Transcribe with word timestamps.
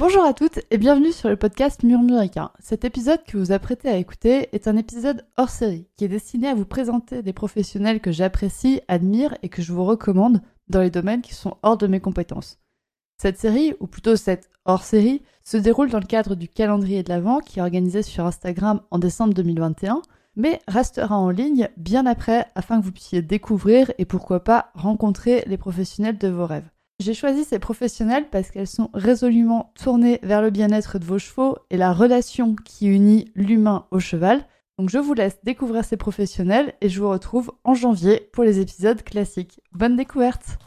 Bonjour 0.00 0.24
à 0.24 0.32
toutes 0.32 0.60
et 0.70 0.78
bienvenue 0.78 1.12
sur 1.12 1.28
le 1.28 1.36
podcast 1.36 1.82
Murmuricain. 1.82 2.52
Cet 2.58 2.86
épisode 2.86 3.22
que 3.22 3.36
vous 3.36 3.52
apprêtez 3.52 3.90
à 3.90 3.98
écouter 3.98 4.48
est 4.52 4.66
un 4.66 4.78
épisode 4.78 5.26
hors 5.36 5.50
série 5.50 5.88
qui 5.94 6.06
est 6.06 6.08
destiné 6.08 6.48
à 6.48 6.54
vous 6.54 6.64
présenter 6.64 7.22
des 7.22 7.34
professionnels 7.34 8.00
que 8.00 8.10
j'apprécie, 8.10 8.80
admire 8.88 9.36
et 9.42 9.50
que 9.50 9.60
je 9.60 9.74
vous 9.74 9.84
recommande 9.84 10.40
dans 10.68 10.80
les 10.80 10.88
domaines 10.88 11.20
qui 11.20 11.34
sont 11.34 11.58
hors 11.62 11.76
de 11.76 11.86
mes 11.86 12.00
compétences. 12.00 12.58
Cette 13.18 13.38
série, 13.38 13.74
ou 13.78 13.86
plutôt 13.86 14.16
cette 14.16 14.48
hors-série, 14.64 15.20
se 15.44 15.58
déroule 15.58 15.90
dans 15.90 16.00
le 16.00 16.06
cadre 16.06 16.34
du 16.34 16.48
calendrier 16.48 17.02
de 17.02 17.10
l'Avent 17.10 17.40
qui 17.40 17.58
est 17.58 17.62
organisé 17.62 18.00
sur 18.00 18.24
Instagram 18.24 18.80
en 18.90 18.98
décembre 18.98 19.34
2021, 19.34 20.00
mais 20.34 20.60
restera 20.66 21.18
en 21.18 21.28
ligne 21.28 21.68
bien 21.76 22.06
après 22.06 22.46
afin 22.54 22.80
que 22.80 22.86
vous 22.86 22.92
puissiez 22.92 23.20
découvrir 23.20 23.92
et 23.98 24.06
pourquoi 24.06 24.44
pas 24.44 24.70
rencontrer 24.72 25.44
les 25.46 25.58
professionnels 25.58 26.16
de 26.16 26.28
vos 26.28 26.46
rêves. 26.46 26.70
J'ai 27.00 27.14
choisi 27.14 27.44
ces 27.44 27.58
professionnels 27.58 28.28
parce 28.30 28.50
qu'elles 28.50 28.66
sont 28.66 28.90
résolument 28.92 29.72
tournées 29.74 30.20
vers 30.22 30.42
le 30.42 30.50
bien-être 30.50 30.98
de 30.98 31.04
vos 31.06 31.18
chevaux 31.18 31.56
et 31.70 31.78
la 31.78 31.94
relation 31.94 32.54
qui 32.54 32.88
unit 32.88 33.32
l'humain 33.34 33.86
au 33.90 34.00
cheval. 34.00 34.44
Donc 34.78 34.90
je 34.90 34.98
vous 34.98 35.14
laisse 35.14 35.38
découvrir 35.42 35.82
ces 35.82 35.96
professionnels 35.96 36.74
et 36.82 36.90
je 36.90 37.00
vous 37.00 37.08
retrouve 37.08 37.52
en 37.64 37.72
janvier 37.72 38.28
pour 38.34 38.44
les 38.44 38.60
épisodes 38.60 39.02
classiques. 39.02 39.62
Bonne 39.72 39.96
découverte 39.96 40.58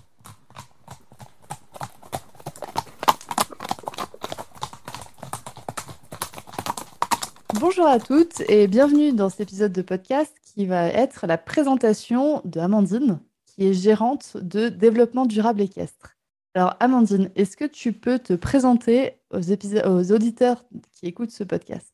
Bonjour 7.60 7.86
à 7.86 8.00
toutes 8.00 8.42
et 8.50 8.66
bienvenue 8.66 9.14
dans 9.14 9.30
cet 9.30 9.42
épisode 9.42 9.72
de 9.72 9.84
podcast 9.84 10.34
qui 10.44 10.66
va 10.66 10.88
être 10.88 11.28
la 11.28 11.38
présentation 11.38 12.42
de 12.44 12.60
Amandine, 12.60 13.20
qui 13.46 13.68
est 13.68 13.74
gérante 13.74 14.36
de 14.38 14.70
développement 14.70 15.28
durable 15.28 15.62
équestre. 15.62 16.14
Alors, 16.56 16.76
Amandine, 16.80 17.32
est-ce 17.36 17.58
que 17.58 17.66
tu 17.66 17.94
peux 17.94 18.20
te 18.20 18.34
présenter 18.34 19.18
aux, 19.32 20.12
auditeurs 20.12 20.64
qui 20.92 21.08
écoutent 21.08 21.32
ce 21.32 21.44
podcast? 21.44 21.92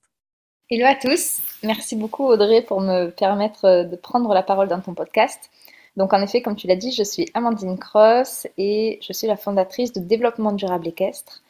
Hello 0.70 0.86
à 0.86 0.96
tous. 0.96 1.42
Merci 1.64 1.96
beaucoup, 1.96 2.26
Audrey, 2.26 2.62
pour 2.62 2.82
me 2.82 3.10
permettre 3.10 3.86
de 3.90 3.96
prendre 3.96 4.34
la 4.34 4.44
parole 4.44 4.68
dans 4.68 4.82
ton 4.82 4.94
podcast. 4.94 5.50
Donc, 5.96 6.14
en 6.14 6.22
effet, 6.22 6.42
comme 6.42 6.58
tu 6.58 6.68
l'as 6.68 6.76
dit, 6.76 6.92
je 6.92 7.04
suis 7.04 7.30
Amandine 7.34 7.80
Cross 7.80 8.48
et 8.58 9.00
je 9.02 9.14
suis 9.14 9.28
la 9.28 9.38
fondatrice 9.38 9.94
de 9.94 10.02
Développement 10.02 10.52
Durable 10.52 10.90
Équestre. 10.90 11.42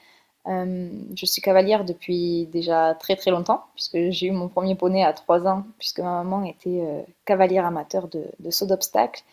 Euh, 0.46 0.90
je 1.16 1.26
suis 1.26 1.42
cavalière 1.42 1.86
depuis 1.86 2.46
déjà 2.54 2.94
très 2.94 3.16
très 3.16 3.32
longtemps, 3.32 3.66
puisque 3.74 4.12
j'ai 4.12 4.28
eu 4.28 4.32
mon 4.32 4.50
premier 4.50 4.76
poney 4.76 5.04
à 5.04 5.14
3 5.14 5.48
ans, 5.48 5.64
puisque 5.80 6.00
ma 6.00 6.24
maman 6.24 6.44
était 6.44 6.82
euh, 6.82 7.02
cavalière 7.26 7.66
amateur 7.66 8.08
de, 8.08 8.26
de 8.40 8.52
saut 8.52 8.68
d'obstacle. 8.68 9.24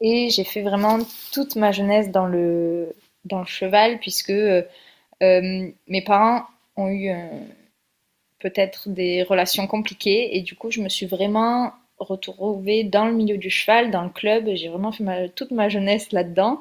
Et 0.00 0.30
j'ai 0.30 0.44
fait 0.44 0.62
vraiment 0.62 0.98
toute 1.32 1.54
ma 1.56 1.70
jeunesse 1.70 2.10
dans 2.10 2.26
le, 2.26 2.94
dans 3.24 3.40
le 3.40 3.46
cheval, 3.46 3.98
puisque 4.00 4.30
euh, 4.30 4.62
euh, 5.22 5.70
mes 5.88 6.02
parents 6.02 6.44
ont 6.76 6.88
eu 6.88 7.10
euh, 7.10 7.28
peut-être 8.38 8.88
des 8.88 9.22
relations 9.22 9.66
compliquées, 9.66 10.36
et 10.36 10.42
du 10.42 10.56
coup, 10.56 10.70
je 10.70 10.80
me 10.80 10.88
suis 10.88 11.06
vraiment 11.06 11.72
retrouvée 11.98 12.84
dans 12.84 13.04
le 13.04 13.12
milieu 13.12 13.36
du 13.36 13.50
cheval, 13.50 13.90
dans 13.90 14.02
le 14.02 14.10
club. 14.10 14.48
J'ai 14.54 14.68
vraiment 14.68 14.92
fait 14.92 15.28
toute 15.34 15.50
ma 15.50 15.68
jeunesse 15.68 16.12
là-dedans. 16.12 16.60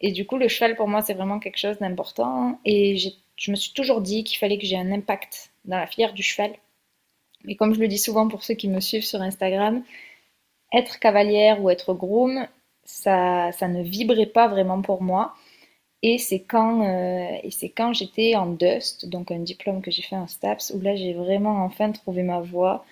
Et 0.00 0.12
du 0.12 0.26
coup, 0.26 0.36
le 0.36 0.48
cheval, 0.48 0.76
pour 0.76 0.88
moi, 0.88 1.02
c'est 1.02 1.14
vraiment 1.14 1.38
quelque 1.38 1.58
chose 1.58 1.78
d'important. 1.78 2.58
Et 2.64 2.96
je 3.36 3.50
me 3.50 3.56
suis 3.56 3.72
toujours 3.72 4.00
dit 4.00 4.24
qu'il 4.24 4.38
fallait 4.38 4.58
que 4.58 4.66
j'ai 4.66 4.76
un 4.76 4.90
impact 4.90 5.52
dans 5.64 5.78
la 5.78 5.86
filière 5.86 6.12
du 6.12 6.22
cheval. 6.22 6.52
Mais 7.44 7.54
comme 7.54 7.74
je 7.74 7.80
le 7.80 7.88
dis 7.88 7.98
souvent 7.98 8.28
pour 8.28 8.42
ceux 8.42 8.54
qui 8.54 8.68
me 8.68 8.80
suivent 8.80 9.04
sur 9.04 9.22
Instagram, 9.22 9.82
être 10.72 10.98
cavalière 10.98 11.62
ou 11.62 11.70
être 11.70 11.94
groom, 11.94 12.46
ça, 12.84 13.52
ça 13.52 13.68
ne 13.68 13.82
vibrait 13.82 14.26
pas 14.26 14.48
vraiment 14.48 14.82
pour 14.82 15.02
moi. 15.02 15.34
Et 16.02 16.18
c'est 16.18 16.40
quand, 16.40 16.82
euh, 16.82 17.36
et 17.42 17.70
quand 17.70 17.92
j'étais 17.92 18.34
en 18.34 18.46
Dust, 18.46 19.06
donc 19.06 19.30
un 19.30 19.40
diplôme 19.40 19.82
que 19.82 19.90
j'ai 19.90 20.02
fait 20.02 20.16
en 20.16 20.26
STAPS, 20.26 20.72
où 20.74 20.80
là 20.80 20.96
j'ai 20.96 21.12
vraiment 21.12 21.62
enfin 21.64 21.92
trouvé 21.92 22.22
ma 22.22 22.40
voie 22.40 22.84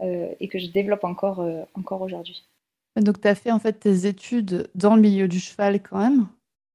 euh, 0.00 0.34
et 0.40 0.48
que 0.48 0.58
je 0.58 0.68
développe 0.68 1.04
encore, 1.04 1.40
euh, 1.40 1.62
encore 1.74 2.00
aujourd'hui. 2.00 2.46
Donc 2.96 3.20
tu 3.20 3.28
as 3.28 3.34
fait 3.34 3.50
en 3.50 3.58
fait 3.58 3.74
tes 3.74 4.06
études 4.06 4.70
dans 4.74 4.96
le 4.96 5.02
milieu 5.02 5.28
du 5.28 5.40
cheval 5.40 5.82
quand 5.82 5.98
même, 5.98 6.26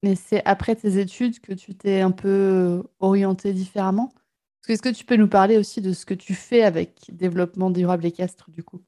mais 0.03 0.15
c'est 0.15 0.43
après 0.45 0.75
tes 0.75 0.99
études 0.99 1.39
que 1.39 1.53
tu 1.53 1.73
t'es 1.75 2.01
un 2.01 2.11
peu 2.11 2.83
orienté 2.99 3.53
différemment. 3.53 4.13
Est-ce 4.67 4.83
que 4.83 4.89
tu 4.89 5.05
peux 5.05 5.15
nous 5.15 5.27
parler 5.29 5.57
aussi 5.57 5.81
de 5.81 5.93
ce 5.93 6.05
que 6.05 6.13
tu 6.13 6.35
fais 6.35 6.61
avec 6.61 7.09
développement 7.09 7.71
durable 7.71 8.05
équestre 8.05 8.51
du 8.51 8.61
coup? 8.63 8.81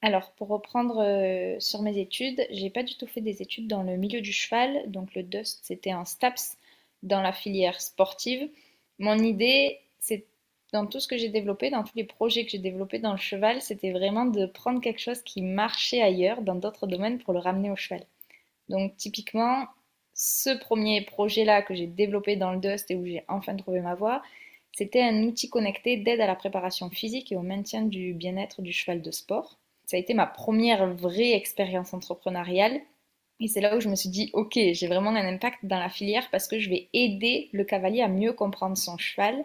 Alors, 0.00 0.30
pour 0.32 0.48
reprendre 0.48 1.02
euh, 1.02 1.58
sur 1.58 1.82
mes 1.82 1.98
études, 1.98 2.46
j'ai 2.50 2.70
pas 2.70 2.84
du 2.84 2.96
tout 2.96 3.06
fait 3.06 3.20
des 3.20 3.42
études 3.42 3.66
dans 3.66 3.82
le 3.82 3.96
milieu 3.96 4.20
du 4.20 4.32
cheval, 4.32 4.88
donc 4.90 5.14
le 5.14 5.24
DUST 5.24 5.60
c'était 5.64 5.90
un 5.90 6.04
STAPS 6.04 6.56
dans 7.02 7.20
la 7.20 7.32
filière 7.32 7.80
sportive. 7.80 8.48
Mon 9.00 9.18
idée, 9.18 9.80
c'est 9.98 10.24
dans 10.72 10.86
tout 10.86 11.00
ce 11.00 11.08
que 11.08 11.16
j'ai 11.18 11.30
développé, 11.30 11.70
dans 11.70 11.82
tous 11.82 11.96
les 11.96 12.04
projets 12.04 12.44
que 12.44 12.50
j'ai 12.52 12.58
développés 12.58 13.00
dans 13.00 13.12
le 13.12 13.18
cheval, 13.18 13.60
c'était 13.60 13.90
vraiment 13.90 14.24
de 14.26 14.46
prendre 14.46 14.80
quelque 14.80 15.00
chose 15.00 15.22
qui 15.22 15.42
marchait 15.42 16.02
ailleurs, 16.02 16.42
dans 16.42 16.54
d'autres 16.54 16.86
domaines, 16.86 17.18
pour 17.18 17.32
le 17.32 17.40
ramener 17.40 17.70
au 17.70 17.76
cheval. 17.76 18.04
Donc, 18.68 18.96
typiquement, 18.96 19.66
ce 20.14 20.50
premier 20.58 21.02
projet-là 21.02 21.62
que 21.62 21.74
j'ai 21.74 21.86
développé 21.88 22.36
dans 22.36 22.52
le 22.52 22.60
Dust 22.60 22.90
et 22.90 22.96
où 22.96 23.04
j'ai 23.06 23.24
enfin 23.28 23.56
trouvé 23.56 23.80
ma 23.80 23.94
voie, 23.96 24.22
c'était 24.72 25.02
un 25.02 25.24
outil 25.24 25.50
connecté 25.50 25.96
d'aide 25.96 26.20
à 26.20 26.26
la 26.26 26.36
préparation 26.36 26.90
physique 26.90 27.32
et 27.32 27.36
au 27.36 27.42
maintien 27.42 27.82
du 27.82 28.14
bien-être 28.14 28.62
du 28.62 28.72
cheval 28.72 29.02
de 29.02 29.10
sport 29.10 29.58
ça 29.88 29.96
a 29.96 30.00
été 30.00 30.12
ma 30.12 30.26
première 30.26 30.86
vraie 30.94 31.32
expérience 31.32 31.94
entrepreneuriale. 31.94 32.78
Et 33.40 33.48
c'est 33.48 33.62
là 33.62 33.74
où 33.74 33.80
je 33.80 33.88
me 33.88 33.94
suis 33.94 34.10
dit, 34.10 34.28
ok, 34.34 34.52
j'ai 34.54 34.86
vraiment 34.86 35.08
un 35.10 35.26
impact 35.26 35.60
dans 35.62 35.78
la 35.78 35.88
filière 35.88 36.28
parce 36.30 36.46
que 36.46 36.58
je 36.58 36.68
vais 36.68 36.90
aider 36.92 37.48
le 37.52 37.64
cavalier 37.64 38.02
à 38.02 38.08
mieux 38.08 38.34
comprendre 38.34 38.76
son 38.76 38.98
cheval 38.98 39.42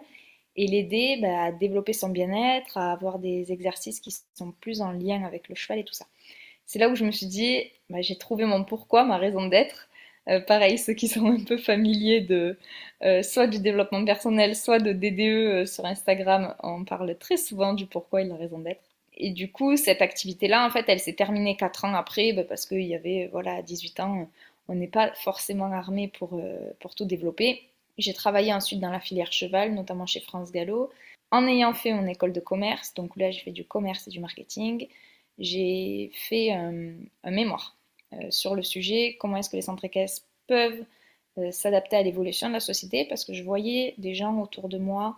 et 0.56 0.66
l'aider 0.66 1.16
bah, 1.22 1.44
à 1.44 1.52
développer 1.52 1.94
son 1.94 2.10
bien-être, 2.10 2.76
à 2.76 2.92
avoir 2.92 3.20
des 3.20 3.52
exercices 3.52 4.00
qui 4.00 4.14
sont 4.34 4.52
plus 4.60 4.82
en 4.82 4.92
lien 4.92 5.24
avec 5.24 5.48
le 5.48 5.54
cheval 5.54 5.78
et 5.78 5.84
tout 5.84 5.94
ça. 5.94 6.04
C'est 6.66 6.78
là 6.78 6.90
où 6.90 6.94
je 6.94 7.06
me 7.06 7.10
suis 7.10 7.26
dit, 7.26 7.62
bah, 7.88 8.02
j'ai 8.02 8.18
trouvé 8.18 8.44
mon 8.44 8.64
pourquoi, 8.64 9.04
ma 9.04 9.16
raison 9.16 9.46
d'être. 9.46 9.88
Euh, 10.28 10.40
pareil, 10.40 10.76
ceux 10.76 10.92
qui 10.92 11.08
sont 11.08 11.24
un 11.26 11.42
peu 11.42 11.56
familiers 11.56 12.20
de 12.20 12.58
euh, 13.02 13.22
soit 13.22 13.46
du 13.46 13.60
développement 13.60 14.04
personnel, 14.04 14.56
soit 14.56 14.78
de 14.78 14.92
DDE 14.92 15.20
euh, 15.20 15.66
sur 15.66 15.86
Instagram, 15.86 16.54
on 16.62 16.84
parle 16.84 17.16
très 17.16 17.38
souvent 17.38 17.72
du 17.72 17.86
pourquoi 17.86 18.20
et 18.20 18.24
de 18.26 18.30
la 18.30 18.36
raison 18.36 18.58
d'être 18.58 18.93
et 19.16 19.30
du 19.30 19.50
coup, 19.50 19.76
cette 19.76 20.02
activité-là, 20.02 20.66
en 20.66 20.70
fait, 20.70 20.84
elle 20.88 21.00
s'est 21.00 21.14
terminée 21.14 21.56
4 21.56 21.84
ans 21.84 21.94
après, 21.94 22.32
bah, 22.32 22.44
parce 22.44 22.66
qu'il 22.66 22.82
y 22.82 22.94
avait, 22.94 23.28
voilà, 23.32 23.62
18 23.62 24.00
ans, 24.00 24.28
on 24.68 24.74
n'est 24.74 24.88
pas 24.88 25.12
forcément 25.14 25.70
armé 25.72 26.08
pour, 26.08 26.34
euh, 26.34 26.72
pour 26.80 26.94
tout 26.94 27.04
développer. 27.04 27.62
J'ai 27.98 28.14
travaillé 28.14 28.52
ensuite 28.52 28.80
dans 28.80 28.90
la 28.90 29.00
filière 29.00 29.32
cheval, 29.32 29.74
notamment 29.74 30.06
chez 30.06 30.20
France 30.20 30.50
Gallo. 30.50 30.90
En 31.30 31.46
ayant 31.46 31.74
fait 31.74 31.92
mon 31.92 32.06
école 32.06 32.32
de 32.32 32.40
commerce, 32.40 32.94
donc 32.94 33.16
là 33.16 33.30
j'ai 33.30 33.40
fait 33.40 33.50
du 33.50 33.64
commerce 33.64 34.06
et 34.06 34.10
du 34.10 34.20
marketing, 34.20 34.88
j'ai 35.38 36.10
fait 36.14 36.52
un, 36.52 36.94
mémoire 37.24 37.76
euh, 38.12 38.30
sur 38.30 38.54
le 38.54 38.62
sujet, 38.62 39.16
comment 39.18 39.36
est-ce 39.38 39.50
que 39.50 39.56
les 39.56 39.62
centres 39.62 39.84
équestres 39.84 40.26
peuvent 40.46 40.84
euh, 41.38 41.50
s'adapter 41.50 41.96
à 41.96 42.02
l'évolution 42.02 42.48
de 42.48 42.52
la 42.52 42.60
société, 42.60 43.04
parce 43.06 43.24
que 43.24 43.32
je 43.32 43.42
voyais 43.42 43.94
des 43.98 44.14
gens 44.14 44.40
autour 44.40 44.68
de 44.68 44.78
moi 44.78 45.16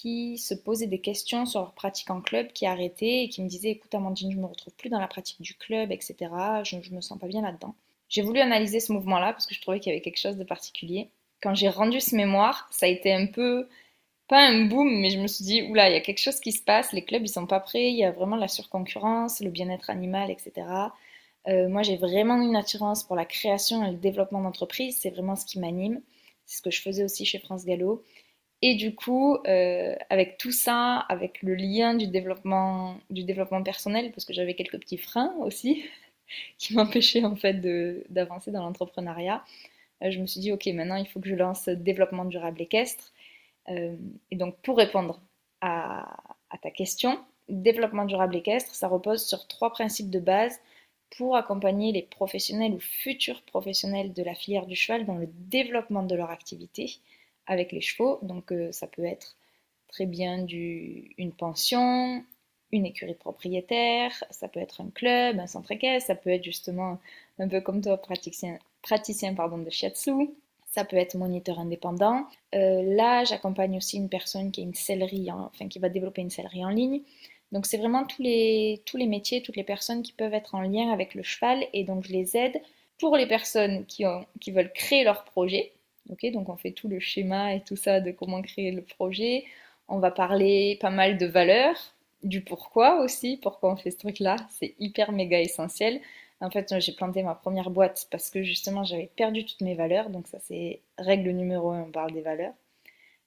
qui 0.00 0.38
se 0.38 0.54
posaient 0.54 0.86
des 0.86 1.00
questions 1.00 1.44
sur 1.44 1.60
leur 1.60 1.72
pratique 1.72 2.08
en 2.10 2.20
club, 2.20 2.52
qui 2.52 2.66
arrêtaient 2.66 3.24
et 3.24 3.28
qui 3.28 3.42
me 3.42 3.48
disaient 3.48 3.70
écoute 3.70 3.92
Amandine, 3.96 4.30
je 4.30 4.36
me 4.36 4.46
retrouve 4.46 4.72
plus 4.74 4.90
dans 4.90 5.00
la 5.00 5.08
pratique 5.08 5.42
du 5.42 5.54
club, 5.54 5.90
etc. 5.90 6.14
Je, 6.62 6.76
ne 6.76 6.96
me 6.96 7.00
sens 7.00 7.18
pas 7.18 7.26
bien 7.26 7.42
là-dedans. 7.42 7.74
J'ai 8.08 8.22
voulu 8.22 8.38
analyser 8.38 8.78
ce 8.78 8.92
mouvement-là 8.92 9.32
parce 9.32 9.46
que 9.46 9.54
je 9.56 9.60
trouvais 9.60 9.80
qu'il 9.80 9.90
y 9.90 9.96
avait 9.96 10.00
quelque 10.00 10.20
chose 10.20 10.36
de 10.36 10.44
particulier. 10.44 11.10
Quand 11.42 11.54
j'ai 11.56 11.68
rendu 11.68 12.00
ce 12.00 12.14
mémoire, 12.14 12.68
ça 12.70 12.86
a 12.86 12.88
été 12.88 13.12
un 13.12 13.26
peu 13.26 13.68
pas 14.28 14.40
un 14.46 14.66
boom, 14.66 14.88
mais 15.00 15.10
je 15.10 15.18
me 15.18 15.26
suis 15.26 15.44
dit, 15.44 15.62
oula, 15.62 15.88
il 15.90 15.94
y 15.94 15.96
a 15.96 16.00
quelque 16.00 16.20
chose 16.20 16.38
qui 16.38 16.52
se 16.52 16.62
passe, 16.62 16.92
les 16.92 17.02
clubs, 17.02 17.22
ils 17.24 17.28
sont 17.28 17.46
pas 17.46 17.60
prêts, 17.60 17.90
il 17.90 17.96
y 17.96 18.04
a 18.04 18.12
vraiment 18.12 18.36
la 18.36 18.48
surconcurrence, 18.48 19.40
le 19.40 19.50
bien-être 19.50 19.90
animal, 19.90 20.30
etc. 20.30 20.66
Euh, 21.48 21.68
moi, 21.68 21.82
j'ai 21.82 21.96
vraiment 21.96 22.40
une 22.40 22.54
attirance 22.54 23.02
pour 23.04 23.16
la 23.16 23.24
création 23.24 23.84
et 23.84 23.90
le 23.90 23.96
développement 23.96 24.42
d'entreprises, 24.42 24.98
c'est 25.00 25.10
vraiment 25.10 25.34
ce 25.34 25.46
qui 25.46 25.58
m'anime. 25.58 26.00
C'est 26.46 26.58
ce 26.58 26.62
que 26.62 26.70
je 26.70 26.82
faisais 26.82 27.04
aussi 27.04 27.24
chez 27.24 27.38
France 27.38 27.64
Gallo. 27.64 28.04
Et 28.62 28.74
du 28.74 28.94
coup, 28.94 29.36
euh, 29.46 29.94
avec 30.10 30.36
tout 30.38 30.50
ça, 30.50 30.96
avec 31.08 31.42
le 31.42 31.54
lien 31.54 31.94
du 31.94 32.08
développement, 32.08 32.98
du 33.10 33.22
développement 33.24 33.62
personnel, 33.62 34.10
parce 34.12 34.24
que 34.24 34.32
j'avais 34.32 34.54
quelques 34.54 34.80
petits 34.80 34.98
freins 34.98 35.32
aussi, 35.38 35.84
qui 36.58 36.74
m'empêchaient 36.74 37.24
en 37.24 37.36
fait 37.36 37.54
d'avancer 38.10 38.50
dans 38.50 38.62
l'entrepreneuriat, 38.62 39.44
euh, 40.02 40.10
je 40.10 40.20
me 40.20 40.26
suis 40.26 40.40
dit, 40.40 40.52
ok, 40.52 40.66
maintenant 40.68 40.96
il 40.96 41.06
faut 41.08 41.20
que 41.20 41.28
je 41.28 41.34
lance 41.36 41.68
développement 41.68 42.24
durable 42.24 42.62
équestre. 42.62 43.12
Euh, 43.68 43.96
et 44.30 44.36
donc, 44.36 44.56
pour 44.62 44.78
répondre 44.78 45.20
à, 45.60 46.16
à 46.50 46.58
ta 46.58 46.70
question, 46.70 47.18
développement 47.48 48.06
durable 48.06 48.36
équestre, 48.36 48.74
ça 48.74 48.88
repose 48.88 49.24
sur 49.26 49.46
trois 49.48 49.72
principes 49.72 50.10
de 50.10 50.20
base 50.20 50.58
pour 51.16 51.36
accompagner 51.36 51.92
les 51.92 52.02
professionnels 52.02 52.74
ou 52.74 52.80
futurs 52.80 53.42
professionnels 53.42 54.12
de 54.12 54.22
la 54.22 54.34
filière 54.34 54.66
du 54.66 54.76
cheval 54.76 55.06
dans 55.06 55.16
le 55.16 55.28
développement 55.28 56.02
de 56.02 56.14
leur 56.14 56.30
activité 56.30 57.00
avec 57.48 57.72
les 57.72 57.80
chevaux. 57.80 58.18
Donc 58.22 58.52
euh, 58.52 58.70
ça 58.70 58.86
peut 58.86 59.04
être 59.04 59.36
très 59.88 60.06
bien 60.06 60.46
une 60.46 61.32
pension, 61.32 62.24
une 62.70 62.86
écurie 62.86 63.12
de 63.12 63.18
propriétaire, 63.18 64.12
ça 64.30 64.46
peut 64.46 64.60
être 64.60 64.80
un 64.82 64.90
club, 64.90 65.40
un 65.40 65.46
centre 65.46 65.72
équestre, 65.72 66.08
ça 66.08 66.14
peut 66.14 66.30
être 66.30 66.44
justement 66.44 66.98
un 67.38 67.48
peu 67.48 67.60
comme 67.60 67.80
toi, 67.80 67.96
praticien, 67.96 68.58
praticien 68.82 69.34
pardon, 69.34 69.58
de 69.58 69.70
shiatsu, 69.70 70.30
Ça 70.66 70.84
peut 70.84 70.96
être 70.96 71.16
moniteur 71.16 71.58
indépendant. 71.58 72.26
là, 72.52 73.24
j'accompagne 73.24 73.78
aussi 73.78 73.96
une 73.96 74.10
personne 74.10 74.52
qui 74.52 74.60
a 74.60 74.64
une 74.64 74.74
sellerie, 74.74 75.32
enfin 75.32 75.68
qui 75.68 75.78
va 75.78 75.88
développer 75.88 76.20
une 76.20 76.30
sellerie 76.30 76.64
en 76.64 76.70
ligne. 76.70 77.00
Donc 77.52 77.66
c'est 77.66 77.78
vraiment 77.78 78.04
tous 78.04 78.22
les, 78.22 78.82
tous 78.84 78.96
les 78.96 79.06
métiers, 79.06 79.42
toutes 79.42 79.56
les 79.56 79.64
personnes 79.64 80.02
qui 80.02 80.12
peuvent 80.12 80.34
être 80.34 80.54
en 80.54 80.60
lien 80.60 80.90
avec 80.92 81.14
le 81.14 81.22
cheval 81.22 81.66
et 81.72 81.84
donc 81.84 82.04
je 82.04 82.12
les 82.12 82.36
aide 82.36 82.60
pour 82.98 83.16
les 83.16 83.26
personnes 83.26 83.86
qui, 83.86 84.04
ont, 84.06 84.26
qui 84.40 84.50
veulent 84.50 84.72
créer 84.72 85.04
leur 85.04 85.24
projet. 85.24 85.72
Donc 86.32 86.48
on 86.48 86.56
fait 86.56 86.72
tout 86.72 86.88
le 86.88 87.00
schéma 87.00 87.54
et 87.54 87.60
tout 87.62 87.76
ça 87.76 88.00
de 88.00 88.10
comment 88.10 88.42
créer 88.42 88.72
le 88.72 88.82
projet. 88.82 89.44
On 89.88 89.98
va 89.98 90.10
parler 90.10 90.78
pas 90.80 90.90
mal 90.90 91.18
de 91.18 91.26
valeurs, 91.26 91.94
du 92.22 92.42
pourquoi 92.42 93.00
aussi, 93.02 93.38
pourquoi 93.42 93.72
on 93.72 93.76
fait 93.76 93.90
ce 93.90 93.98
truc-là. 93.98 94.36
C'est 94.50 94.74
hyper 94.78 95.12
méga 95.12 95.40
essentiel. 95.40 96.00
En 96.40 96.50
fait, 96.50 96.72
j'ai 96.78 96.92
planté 96.92 97.22
ma 97.22 97.34
première 97.34 97.70
boîte 97.70 98.06
parce 98.10 98.30
que 98.30 98.42
justement 98.42 98.84
j'avais 98.84 99.10
perdu 99.16 99.44
toutes 99.44 99.60
mes 99.60 99.74
valeurs. 99.74 100.10
Donc 100.10 100.26
ça 100.28 100.38
c'est 100.40 100.80
règle 100.98 101.30
numéro 101.30 101.70
un, 101.70 101.82
on 101.82 101.90
parle 101.90 102.12
des 102.12 102.22
valeurs. 102.22 102.54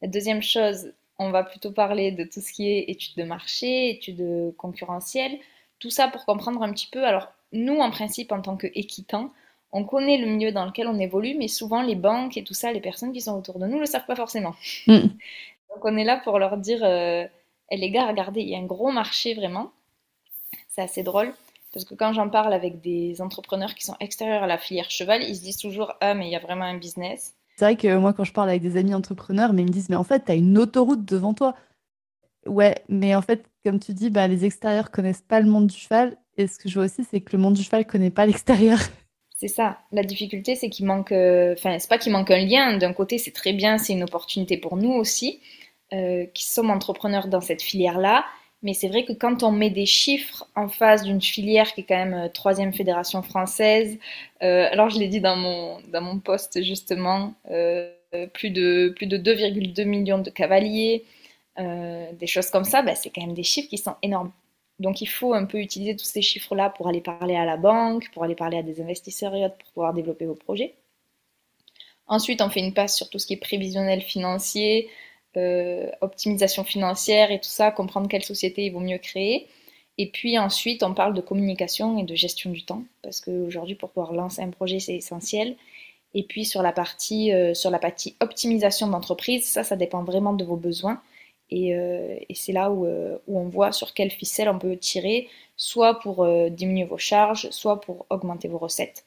La 0.01 0.07
deuxième 0.07 0.41
chose, 0.41 0.93
on 1.19 1.29
va 1.29 1.43
plutôt 1.43 1.71
parler 1.71 2.11
de 2.11 2.23
tout 2.23 2.41
ce 2.41 2.51
qui 2.51 2.69
est 2.69 2.89
études 2.89 3.15
de 3.17 3.23
marché, 3.23 3.91
études 3.91 4.55
concurrentielles, 4.57 5.37
tout 5.79 5.89
ça 5.91 6.07
pour 6.07 6.25
comprendre 6.25 6.63
un 6.63 6.71
petit 6.71 6.87
peu. 6.91 7.05
Alors, 7.05 7.31
nous, 7.51 7.77
en 7.79 7.91
principe, 7.91 8.31
en 8.31 8.41
tant 8.41 8.57
qu'équitants, 8.57 9.31
on 9.71 9.83
connaît 9.83 10.18
le 10.18 10.27
milieu 10.27 10.51
dans 10.51 10.65
lequel 10.65 10.88
on 10.88 11.00
évolue, 11.00 11.35
mais 11.38 11.47
souvent 11.47 11.81
les 11.81 11.95
banques 11.95 12.38
et 12.38 12.44
tout 12.44 12.53
ça, 12.53 12.71
les 12.71 12.81
personnes 12.81 13.13
qui 13.13 13.21
sont 13.21 13.38
autour 13.38 13.59
de 13.59 13.65
nous 13.65 13.75
ne 13.75 13.81
le 13.81 13.85
savent 13.85 14.06
pas 14.06 14.15
forcément. 14.15 14.56
Mm. 14.88 14.97
Donc, 15.69 15.85
on 15.85 15.97
est 15.97 16.03
là 16.03 16.18
pour 16.18 16.38
leur 16.39 16.57
dire 16.57 16.81
euh, 16.83 17.25
eh, 17.69 17.77
les 17.77 17.89
gars, 17.89 18.07
regardez, 18.07 18.41
il 18.41 18.50
y 18.50 18.56
a 18.56 18.59
un 18.59 18.65
gros 18.65 18.91
marché 18.91 19.33
vraiment. 19.33 19.71
C'est 20.68 20.81
assez 20.81 21.03
drôle. 21.03 21.33
Parce 21.73 21.85
que 21.85 21.95
quand 21.95 22.12
j'en 22.12 22.29
parle 22.29 22.53
avec 22.53 22.81
des 22.81 23.21
entrepreneurs 23.21 23.75
qui 23.75 23.85
sont 23.85 23.95
extérieurs 24.01 24.44
à 24.44 24.47
la 24.47 24.57
filière 24.57 24.91
cheval, 24.91 25.23
ils 25.23 25.35
se 25.38 25.41
disent 25.41 25.57
toujours 25.57 25.94
Ah, 26.01 26.13
mais 26.13 26.27
il 26.27 26.31
y 26.31 26.35
a 26.35 26.39
vraiment 26.39 26.65
un 26.65 26.77
business. 26.77 27.33
C'est 27.56 27.65
vrai 27.65 27.77
que 27.77 27.95
moi, 27.95 28.12
quand 28.12 28.25
je 28.25 28.33
parle 28.33 28.50
avec 28.50 28.62
des 28.62 28.75
amis 28.75 28.94
entrepreneurs, 28.94 29.53
mais 29.53 29.62
ils 29.62 29.67
me 29.67 29.71
disent, 29.71 29.89
mais 29.89 29.95
en 29.95 30.03
fait, 30.03 30.25
tu 30.25 30.31
as 30.31 30.35
une 30.35 30.57
autoroute 30.57 31.06
devant 31.06 31.33
toi. 31.33 31.56
Ouais, 32.45 32.83
mais 32.89 33.15
en 33.15 33.21
fait, 33.21 33.45
comme 33.63 33.79
tu 33.79 33.94
dis, 33.94 34.09
bah, 34.09 34.27
les 34.27 34.45
extérieurs 34.45 34.91
connaissent 34.91 35.21
pas 35.21 35.39
le 35.39 35.50
monde 35.50 35.67
du 35.67 35.77
cheval. 35.77 36.17
Et 36.38 36.47
ce 36.47 36.57
que 36.57 36.67
je 36.67 36.74
vois 36.74 36.85
aussi, 36.85 37.03
c'est 37.03 37.21
que 37.21 37.35
le 37.38 37.41
monde 37.41 37.53
du 37.53 37.63
cheval 37.63 37.85
connaît 37.85 38.09
pas 38.09 38.25
l'extérieur. 38.25 38.79
C'est 39.41 39.47
ça. 39.47 39.79
La 39.91 40.03
difficulté, 40.03 40.53
c'est 40.53 40.69
qu'il 40.69 40.85
manque. 40.85 41.11
Euh, 41.11 41.55
enfin, 41.57 41.79
c'est 41.79 41.89
pas 41.89 41.97
qu'il 41.97 42.11
manque 42.11 42.29
un 42.29 42.45
lien. 42.45 42.77
D'un 42.77 42.93
côté, 42.93 43.17
c'est 43.17 43.31
très 43.31 43.53
bien, 43.53 43.79
c'est 43.79 43.93
une 43.93 44.03
opportunité 44.03 44.55
pour 44.55 44.77
nous 44.77 44.91
aussi, 44.91 45.39
euh, 45.93 46.27
qui 46.31 46.45
sommes 46.45 46.69
entrepreneurs 46.69 47.27
dans 47.27 47.41
cette 47.41 47.63
filière-là. 47.63 48.23
Mais 48.61 48.75
c'est 48.75 48.88
vrai 48.88 49.03
que 49.03 49.13
quand 49.13 49.41
on 49.41 49.51
met 49.51 49.71
des 49.71 49.88
chiffres 49.88 50.45
en 50.55 50.67
face 50.67 51.01
d'une 51.01 51.21
filière 51.21 51.73
qui 51.73 51.81
est 51.81 51.85
quand 51.85 51.97
même 51.97 52.13
euh, 52.13 52.27
troisième 52.29 52.71
fédération 52.71 53.23
française, 53.23 53.97
alors 54.41 54.91
je 54.91 54.99
l'ai 54.99 55.07
dit 55.07 55.21
dans 55.21 55.35
mon, 55.35 55.79
dans 55.91 56.19
poste 56.19 56.61
justement, 56.61 57.33
plus 58.33 58.49
de, 58.51 58.93
plus 58.95 59.07
de 59.07 59.17
2,2 59.17 59.85
millions 59.85 60.19
de 60.19 60.29
cavaliers, 60.29 61.03
des 61.57 62.27
choses 62.27 62.49
comme 62.51 62.63
ça, 62.63 62.81
bah, 62.83 62.95
c'est 62.95 63.09
quand 63.09 63.21
même 63.21 63.33
des 63.35 63.43
chiffres 63.43 63.69
qui 63.69 63.77
sont 63.77 63.95
énormes. 64.03 64.31
Donc 64.81 64.99
il 64.99 65.05
faut 65.07 65.33
un 65.33 65.45
peu 65.45 65.59
utiliser 65.59 65.95
tous 65.95 66.05
ces 66.05 66.23
chiffres-là 66.23 66.71
pour 66.71 66.87
aller 66.87 67.01
parler 67.01 67.35
à 67.35 67.45
la 67.45 67.55
banque, 67.55 68.09
pour 68.13 68.23
aller 68.23 68.35
parler 68.35 68.57
à 68.57 68.63
des 68.63 68.81
investisseurs 68.81 69.35
et 69.35 69.45
autres, 69.45 69.57
pour 69.57 69.69
pouvoir 69.73 69.93
développer 69.93 70.25
vos 70.25 70.35
projets. 70.35 70.73
Ensuite, 72.07 72.41
on 72.41 72.49
fait 72.49 72.59
une 72.61 72.73
passe 72.73 72.97
sur 72.97 73.09
tout 73.09 73.19
ce 73.19 73.27
qui 73.27 73.33
est 73.33 73.37
prévisionnel 73.37 74.01
financier, 74.01 74.89
euh, 75.37 75.89
optimisation 76.01 76.63
financière 76.63 77.31
et 77.31 77.39
tout 77.39 77.49
ça, 77.49 77.71
comprendre 77.71 78.09
quelle 78.09 78.23
société 78.23 78.65
il 78.65 78.71
vaut 78.71 78.79
mieux 78.79 78.97
créer. 78.97 79.47
Et 79.97 80.09
puis 80.09 80.37
ensuite, 80.39 80.81
on 80.83 80.93
parle 80.95 81.13
de 81.13 81.21
communication 81.21 81.99
et 81.99 82.03
de 82.03 82.15
gestion 82.15 82.49
du 82.49 82.63
temps, 82.65 82.83
parce 83.03 83.21
qu'aujourd'hui, 83.21 83.75
pour 83.75 83.91
pouvoir 83.91 84.13
lancer 84.13 84.41
un 84.41 84.49
projet, 84.49 84.79
c'est 84.79 84.95
essentiel. 84.95 85.55
Et 86.15 86.23
puis 86.23 86.43
sur 86.43 86.63
la 86.63 86.71
partie, 86.71 87.31
euh, 87.33 87.53
sur 87.53 87.69
la 87.69 87.79
partie 87.79 88.15
optimisation 88.19 88.87
d'entreprise, 88.87 89.45
ça, 89.45 89.63
ça 89.63 89.75
dépend 89.75 90.03
vraiment 90.03 90.33
de 90.33 90.43
vos 90.43 90.57
besoins. 90.57 91.01
Et, 91.51 91.75
euh, 91.75 92.15
et 92.30 92.36
c'est 92.36 92.53
là 92.53 92.71
où, 92.71 92.86
où, 92.86 93.39
on 93.39 93.50
voit 93.50 93.71
sur 93.71 93.94
quelle 93.94 94.12
ficelle 94.12 94.50
on 94.50 94.57
peut 94.57 94.77
tirer, 94.77 95.27
soit 95.57 96.00
pour 96.00 96.25
diminuer 96.50 96.86
vos 96.86 96.98
charges, 96.98 97.50
soit 97.51 97.81
pour 97.81 98.06
augmenter 98.09 98.48
vos 98.48 98.57
recettes. 98.57 99.06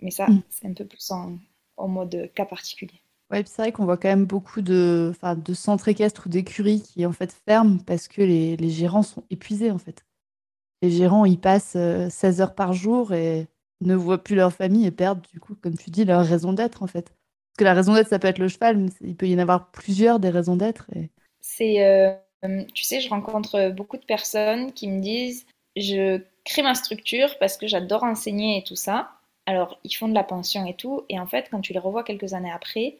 Mais 0.00 0.10
ça, 0.10 0.26
mm. 0.26 0.42
c'est 0.50 0.66
un 0.66 0.72
peu 0.74 0.84
plus 0.84 1.10
en, 1.10 1.38
en 1.76 1.88
mode 1.88 2.30
cas 2.34 2.44
particulier. 2.44 3.00
Ouais, 3.30 3.42
c'est 3.46 3.62
vrai 3.62 3.72
qu'on 3.72 3.84
voit 3.84 3.96
quand 3.96 4.08
même 4.08 4.26
beaucoup 4.26 4.60
de, 4.60 5.12
de 5.22 5.54
centres 5.54 5.88
équestres 5.88 6.26
ou 6.26 6.28
d'écuries 6.28 6.82
qui 6.82 7.06
en 7.06 7.12
fait 7.12 7.32
ferment 7.46 7.78
parce 7.78 8.06
que 8.06 8.22
les, 8.22 8.56
les, 8.56 8.70
gérants 8.70 9.02
sont 9.02 9.24
épuisés 9.30 9.70
en 9.70 9.78
fait. 9.78 10.04
Les 10.82 10.90
gérants, 10.90 11.24
ils 11.24 11.40
passent 11.40 11.72
16 11.72 11.76
euh, 11.76 12.42
heures 12.42 12.54
par 12.54 12.74
jour 12.74 13.14
et 13.14 13.48
ne 13.80 13.94
voient 13.94 14.22
plus 14.22 14.36
leur 14.36 14.52
famille 14.52 14.86
et 14.86 14.90
perdent 14.90 15.22
du 15.32 15.40
coup, 15.40 15.54
comme 15.54 15.76
tu 15.76 15.90
dis, 15.90 16.04
leur 16.04 16.24
raison 16.24 16.52
d'être 16.52 16.82
en 16.82 16.86
fait. 16.86 17.10
Parce 17.10 17.58
que 17.58 17.64
la 17.64 17.74
raison 17.74 17.94
d'être, 17.94 18.08
ça 18.08 18.18
peut 18.18 18.28
être 18.28 18.38
le 18.38 18.48
cheval, 18.48 18.76
mais 18.76 18.90
il 19.00 19.16
peut 19.16 19.28
y 19.28 19.34
en 19.34 19.38
avoir 19.38 19.70
plusieurs 19.70 20.20
des 20.20 20.30
raisons 20.30 20.56
d'être. 20.56 20.86
Et... 20.94 21.10
C'est, 21.56 21.84
euh, 21.84 22.14
tu 22.74 22.84
sais, 22.84 23.00
je 23.00 23.08
rencontre 23.08 23.70
beaucoup 23.70 23.96
de 23.96 24.04
personnes 24.04 24.72
qui 24.72 24.88
me 24.88 25.00
disent, 25.00 25.46
je 25.76 26.20
crée 26.44 26.62
ma 26.62 26.74
structure 26.74 27.38
parce 27.38 27.56
que 27.56 27.66
j'adore 27.66 28.02
enseigner 28.04 28.58
et 28.58 28.64
tout 28.64 28.76
ça. 28.76 29.12
Alors, 29.46 29.78
ils 29.84 29.92
font 29.92 30.08
de 30.08 30.14
la 30.14 30.24
pension 30.24 30.66
et 30.66 30.74
tout, 30.74 31.02
et 31.08 31.18
en 31.20 31.26
fait, 31.26 31.48
quand 31.50 31.60
tu 31.60 31.72
les 31.72 31.78
revois 31.78 32.02
quelques 32.04 32.32
années 32.34 32.50
après, 32.50 32.98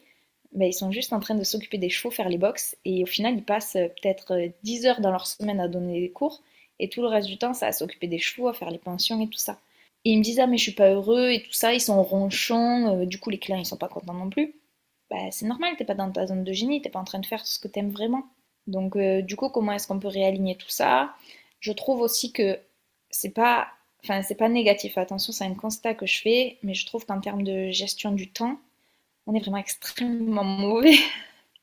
ben, 0.53 0.67
ils 0.67 0.73
sont 0.73 0.91
juste 0.91 1.11
en 1.13 1.19
train 1.19 1.35
de 1.35 1.43
s'occuper 1.43 1.77
des 1.77 1.89
chevaux, 1.89 2.11
faire 2.11 2.29
les 2.29 2.37
box, 2.37 2.77
et 2.85 3.03
au 3.03 3.07
final, 3.07 3.35
ils 3.35 3.43
passent 3.43 3.75
euh, 3.75 3.87
peut-être 3.89 4.37
10 4.63 4.85
euh, 4.85 4.89
heures 4.89 5.01
dans 5.01 5.11
leur 5.11 5.27
semaine 5.27 5.59
à 5.59 5.67
donner 5.67 5.99
des 6.01 6.11
cours, 6.11 6.41
et 6.79 6.89
tout 6.89 7.01
le 7.01 7.07
reste 7.07 7.27
du 7.27 7.37
temps, 7.37 7.53
ça 7.53 7.67
à 7.67 7.71
s'occuper 7.71 8.07
des 8.07 8.19
chevaux, 8.19 8.47
à 8.47 8.53
faire 8.53 8.69
les 8.71 8.77
pensions 8.77 9.21
et 9.21 9.27
tout 9.27 9.37
ça. 9.39 9.59
Et 10.05 10.11
ils 10.11 10.17
me 10.19 10.23
disent, 10.23 10.39
ah, 10.39 10.47
mais 10.47 10.57
je 10.57 10.63
suis 10.63 10.71
pas 10.73 10.91
heureux 10.91 11.29
et 11.31 11.41
tout 11.43 11.53
ça, 11.53 11.73
ils 11.73 11.81
sont 11.81 12.01
ronchons, 12.03 13.05
du 13.05 13.19
coup, 13.19 13.31
les 13.31 13.39
clients, 13.39 13.57
ils 13.57 13.65
sont 13.65 13.77
pas 13.77 13.87
contents 13.89 14.13
non 14.13 14.29
plus. 14.29 14.53
Bah, 15.09 15.31
c'est 15.31 15.45
normal, 15.47 15.75
t'es 15.77 15.85
pas 15.85 15.95
dans 15.95 16.11
ta 16.11 16.27
zone 16.27 16.43
de 16.43 16.53
génie, 16.53 16.81
t'es 16.81 16.89
pas 16.89 16.99
en 16.99 17.03
train 17.05 17.19
de 17.19 17.25
faire 17.25 17.45
ce 17.45 17.59
que 17.59 17.67
t'aimes 17.67 17.91
vraiment. 17.91 18.23
Donc, 18.67 18.97
du 18.97 19.35
coup, 19.35 19.49
comment 19.49 19.71
est-ce 19.73 19.87
qu'on 19.87 19.99
peut 19.99 20.07
réaligner 20.07 20.55
tout 20.55 20.69
ça? 20.69 21.13
Je 21.59 21.71
trouve 21.71 22.01
aussi 22.01 22.31
que 22.31 22.59
c'est 23.09 23.29
pas, 23.33 23.67
enfin, 24.03 24.21
c'est 24.23 24.35
pas 24.35 24.49
négatif, 24.49 24.97
attention, 24.97 25.33
c'est 25.33 25.45
un 25.45 25.53
constat 25.55 25.93
que 25.95 26.05
je 26.05 26.19
fais, 26.21 26.57
mais 26.63 26.73
je 26.73 26.85
trouve 26.85 27.05
qu'en 27.05 27.19
termes 27.21 27.43
de 27.43 27.69
gestion 27.71 28.11
du 28.11 28.29
temps, 28.31 28.59
on 29.27 29.35
est 29.35 29.39
vraiment 29.39 29.57
extrêmement 29.57 30.43
mauvais. 30.43 30.95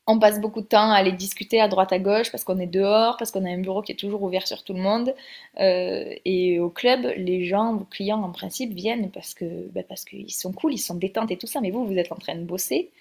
on 0.07 0.19
passe 0.19 0.41
beaucoup 0.41 0.61
de 0.61 0.65
temps 0.67 0.91
à 0.91 0.95
aller 0.95 1.13
discuter 1.13 1.61
à 1.61 1.67
droite 1.69 1.93
à 1.93 1.99
gauche 1.99 2.31
parce 2.31 2.43
qu'on 2.43 2.59
est 2.59 2.67
dehors, 2.67 3.15
parce 3.17 3.31
qu'on 3.31 3.45
a 3.45 3.49
un 3.49 3.59
bureau 3.59 3.81
qui 3.81 3.93
est 3.93 3.95
toujours 3.95 4.21
ouvert 4.23 4.47
sur 4.47 4.63
tout 4.63 4.73
le 4.73 4.81
monde. 4.81 5.15
Euh, 5.59 6.13
et 6.25 6.59
au 6.59 6.69
club, 6.69 7.05
les 7.17 7.45
gens, 7.45 7.75
vos 7.75 7.85
clients 7.85 8.21
en 8.23 8.31
principe 8.31 8.73
viennent 8.73 9.11
parce 9.11 9.33
que 9.33 9.45
bah, 9.73 9.81
parce 9.87 10.03
qu'ils 10.05 10.31
sont 10.33 10.51
cool, 10.53 10.73
ils 10.73 10.77
sont 10.79 10.95
détentes 10.95 11.31
et 11.31 11.37
tout 11.37 11.47
ça. 11.47 11.61
Mais 11.61 11.71
vous, 11.71 11.85
vous 11.85 11.97
êtes 11.97 12.11
en 12.11 12.17
train 12.17 12.35
de 12.35 12.43
bosser. 12.43 12.91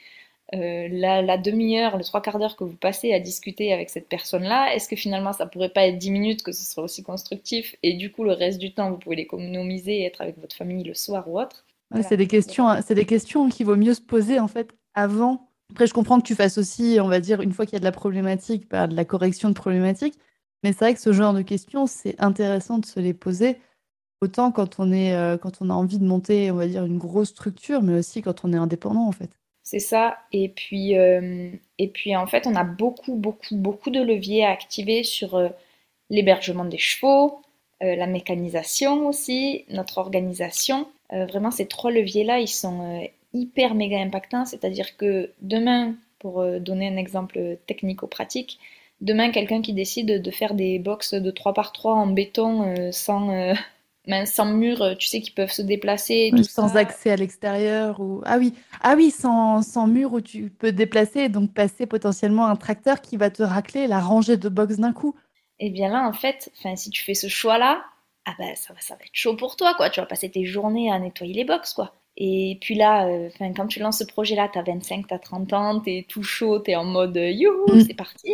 Euh, 0.55 0.89
la, 0.91 1.39
demi-heure, 1.39 1.97
le 1.97 2.05
trois 2.05 2.21
quarts 2.21 2.39
d'heure 2.39 2.57
que 2.57 2.65
vous 2.65 2.77
passez 2.77 3.13
à 3.13 3.21
discuter 3.21 3.73
avec 3.73 3.89
cette 3.89 4.09
personne-là, 4.09 4.75
est-ce 4.75 4.87
que 4.87 4.97
finalement 4.97 5.33
ça 5.33 5.47
pourrait 5.47 5.71
pas 5.71 5.87
être 5.87 5.97
dix 5.97 6.11
minutes 6.11 6.43
que 6.43 6.53
ce 6.53 6.63
serait 6.63 6.83
aussi 6.83 7.03
constructif 7.03 7.75
et 7.83 7.95
du 7.95 8.13
coup 8.13 8.23
le 8.23 8.33
reste 8.33 8.59
du 8.59 8.75
temps 8.75 8.91
vous 8.91 8.99
pouvez 8.99 9.17
l'économiser 9.17 10.01
et 10.01 10.05
être 10.05 10.21
avec 10.21 10.39
votre 10.39 10.55
famille 10.55 10.85
le 10.85 10.93
soir 10.93 11.27
ou 11.27 11.41
autre? 11.41 11.65
C'est 12.03 12.19
des 12.19 12.27
questions, 12.27 12.69
hein, 12.69 12.81
c'est 12.83 12.95
des 12.95 13.07
questions 13.07 13.49
qu'il 13.49 13.67
vaut 13.67 13.77
mieux 13.77 13.95
se 13.95 14.01
poser 14.01 14.41
en 14.41 14.49
fait 14.49 14.75
avant. 14.95 15.49
Après, 15.71 15.87
je 15.87 15.95
comprends 15.95 16.21
que 16.21 16.27
tu 16.27 16.35
fasses 16.35 16.59
aussi, 16.59 16.99
on 17.01 17.09
va 17.09 17.21
dire, 17.21 17.41
une 17.41 17.53
fois 17.53 17.65
qu'il 17.65 17.75
y 17.75 17.77
a 17.77 17.81
de 17.81 17.85
la 17.85 17.93
problématique, 17.93 18.69
bah, 18.69 18.87
de 18.87 18.95
la 18.95 19.07
correction 19.07 19.49
de 19.49 19.55
problématiques. 19.55 20.19
Mais 20.63 20.73
c'est 20.73 20.81
vrai 20.81 20.95
que 20.95 21.01
ce 21.01 21.13
genre 21.13 21.33
de 21.33 21.43
questions, 21.43 21.87
c'est 21.87 22.15
intéressant 22.21 22.79
de 22.79 22.87
se 22.87 23.01
les 23.01 23.15
poser. 23.15 23.59
Autant 24.21 24.53
quand 24.53 24.79
on 24.79 24.93
est, 24.93 25.15
euh, 25.15 25.37
quand 25.37 25.61
on 25.61 25.71
a 25.71 25.75
envie 25.75 25.99
de 25.99 26.05
monter, 26.05 26.51
on 26.51 26.57
va 26.57 26.67
dire, 26.67 26.85
une 26.85 26.99
grosse 26.99 27.31
structure, 27.31 27.83
mais 27.83 27.99
aussi 27.99 28.23
quand 28.23 28.45
on 28.45 28.53
est 28.53 28.57
indépendant 28.57 29.07
en 29.07 29.13
fait. 29.13 29.31
C'est 29.63 29.79
ça. 29.79 30.19
Et 30.33 30.49
puis, 30.49 30.97
euh, 30.99 31.51
et 31.79 31.89
puis 31.89 32.17
en 32.17 32.27
fait, 32.27 32.47
on 32.47 32.55
a 32.57 32.65
beaucoup, 32.65 33.15
beaucoup, 33.17 33.57
beaucoup 33.57 33.91
de 33.91 34.01
leviers 34.03 34.45
à 34.45 34.51
activer 34.51 35.05
sur 35.05 35.37
euh, 35.37 35.49
l'hébergement 36.11 36.65
des 36.65 36.79
chevaux, 36.79 37.41
la 37.81 38.07
mécanisation 38.07 39.09
aussi, 39.09 39.65
notre 39.69 39.99
organisation. 39.99 40.87
Euh, 41.13 41.27
vraiment, 41.27 41.51
ces 41.51 41.67
trois 41.67 41.91
leviers-là, 41.91 42.41
ils 42.41 42.49
sont 42.49 43.01
euh, 43.03 43.07
hyper 43.35 43.75
méga 43.75 43.99
impactants. 43.99 44.45
C'est-à-dire 44.45 44.97
que 44.97 45.31
demain, 45.41 45.95
pour 46.19 46.41
euh, 46.41 46.59
donner 46.59 46.89
un 46.89 46.97
exemple 46.97 47.59
technico-pratique, 47.67 48.59
demain, 49.01 49.31
quelqu'un 49.31 49.63
qui 49.63 49.73
décide 49.75 50.23
de 50.23 50.31
faire 50.31 50.55
des 50.55 50.79
box 50.79 51.15
de 51.15 51.31
3 51.31 51.55
par 51.55 51.73
3 51.73 51.95
en 51.95 52.07
béton 52.07 52.93
sans, 52.93 53.55
sans 54.25 54.47
mur, 54.47 54.97
tu 54.99 55.07
sais, 55.07 55.21
qui 55.21 55.31
peuvent 55.31 55.53
se 55.53 55.63
déplacer. 55.63 56.33
sans 56.43 56.77
accès 56.77 57.11
à 57.11 57.17
l'extérieur. 57.17 58.01
Ou... 58.01 58.21
Ah 58.25 58.39
oui, 58.39 58.53
ah 58.81 58.95
oui 58.97 59.11
sans, 59.11 59.63
sans 59.63 59.87
mur 59.87 60.13
où 60.13 60.21
tu 60.21 60.51
peux 60.51 60.73
déplacer 60.73 61.21
et 61.21 61.29
donc 61.29 61.53
passer 61.53 61.87
potentiellement 61.87 62.47
un 62.47 62.57
tracteur 62.57 63.01
qui 63.01 63.17
va 63.17 63.31
te 63.31 63.43
racler 63.43 63.87
la 63.87 64.01
rangée 64.01 64.37
de 64.37 64.49
box 64.49 64.77
d'un 64.77 64.93
coup. 64.93 65.15
Et 65.59 65.67
eh 65.67 65.71
bien 65.71 65.91
là, 65.91 66.09
en 66.09 66.13
fait, 66.13 66.51
si 66.75 66.91
tu 66.91 67.05
fais 67.05 67.15
ce 67.15 67.29
choix-là, 67.29 67.85
ah 68.25 68.35
bah 68.39 68.55
ça 68.57 68.73
va, 68.73 68.81
ça 68.81 68.95
va 68.95 69.03
être 69.05 69.15
chaud 69.15 69.37
pour 69.37 69.57
toi, 69.57 69.75
quoi. 69.75 69.91
Tu 69.91 70.01
vas 70.01 70.07
passer 70.07 70.31
tes 70.31 70.45
journées 70.45 70.91
à 70.91 70.99
nettoyer 70.99 71.35
les 71.35 71.45
box, 71.45 71.73
quoi. 71.73 71.95
Et 72.17 72.59
puis 72.61 72.75
là, 72.75 73.07
euh, 73.07 73.31
quand 73.57 73.67
tu 73.67 73.81
lances 73.81 73.99
ce 73.99 74.05
projet-là, 74.05 74.51
t'as 74.53 74.63
25, 74.63 75.07
t'as 75.07 75.19
30 75.19 75.53
ans, 75.53 75.81
t'es 75.81 76.05
tout 76.09 76.23
chaud, 76.23 76.59
t'es 76.59 76.77
en 76.77 76.85
mode 76.85 77.17
euh, 77.17 77.31
youhou, 77.31 77.75
mm. 77.75 77.85
c'est 77.87 77.95
parti. 77.95 78.29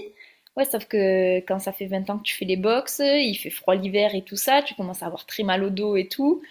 Ouais, 0.58 0.64
sauf 0.64 0.86
que 0.86 1.38
quand 1.46 1.60
ça 1.60 1.72
fait 1.72 1.86
20 1.86 2.10
ans 2.10 2.18
que 2.18 2.24
tu 2.24 2.34
fais 2.34 2.44
les 2.44 2.56
box, 2.56 2.98
il 2.98 3.36
fait 3.36 3.48
froid 3.48 3.76
l'hiver 3.76 4.16
et 4.16 4.22
tout 4.22 4.34
ça, 4.34 4.60
tu 4.60 4.74
commences 4.74 5.04
à 5.04 5.06
avoir 5.06 5.24
très 5.24 5.44
mal 5.44 5.62
au 5.62 5.70
dos 5.70 5.94
et 5.94 6.08
tout. 6.08 6.42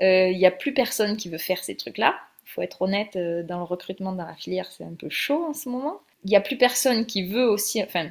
Il 0.00 0.04
euh, 0.06 0.32
n'y 0.32 0.46
a 0.46 0.52
plus 0.52 0.72
personne 0.72 1.16
qui 1.16 1.28
veut 1.28 1.38
faire 1.38 1.64
ces 1.64 1.76
trucs-là. 1.76 2.14
Il 2.46 2.50
faut 2.50 2.62
être 2.62 2.82
honnête, 2.82 3.16
euh, 3.16 3.42
dans 3.42 3.58
le 3.58 3.64
recrutement 3.64 4.12
dans 4.12 4.26
la 4.26 4.36
filière, 4.36 4.70
c'est 4.70 4.84
un 4.84 4.94
peu 4.94 5.08
chaud 5.10 5.44
en 5.48 5.54
ce 5.54 5.68
moment. 5.68 6.00
Il 6.24 6.30
n'y 6.30 6.36
a 6.36 6.40
plus 6.40 6.56
personne 6.56 7.04
qui 7.04 7.26
veut 7.26 7.48
aussi. 7.48 7.82
Enfin, 7.82 8.10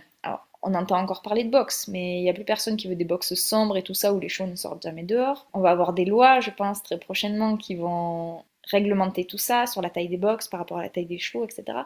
on 0.63 0.73
entend 0.73 0.97
encore 0.97 1.21
parler 1.21 1.45
de 1.45 1.49
boxe, 1.49 1.87
mais 1.87 2.19
il 2.19 2.23
n'y 2.23 2.29
a 2.29 2.33
plus 2.33 2.43
personne 2.43 2.75
qui 2.75 2.89
veut 2.89 2.95
des 2.95 3.05
boxes 3.05 3.33
sombres 3.35 3.77
et 3.77 3.83
tout 3.83 3.93
ça 3.93 4.13
où 4.13 4.19
les 4.19 4.27
chevaux 4.27 4.49
ne 4.49 4.55
sortent 4.57 4.83
jamais 4.83 5.03
dehors. 5.03 5.47
On 5.53 5.61
va 5.61 5.69
avoir 5.69 5.93
des 5.93 6.03
lois, 6.03 6.41
je 6.41 6.51
pense, 6.51 6.83
très 6.83 6.97
prochainement 6.97 7.55
qui 7.55 7.75
vont 7.75 8.43
réglementer 8.69 9.23
tout 9.23 9.37
ça 9.37 9.65
sur 9.65 9.81
la 9.81 9.89
taille 9.89 10.09
des 10.09 10.17
boxes 10.17 10.49
par 10.49 10.59
rapport 10.59 10.79
à 10.79 10.81
la 10.81 10.89
taille 10.89 11.05
des 11.05 11.19
chevaux, 11.19 11.45
etc. 11.45 11.79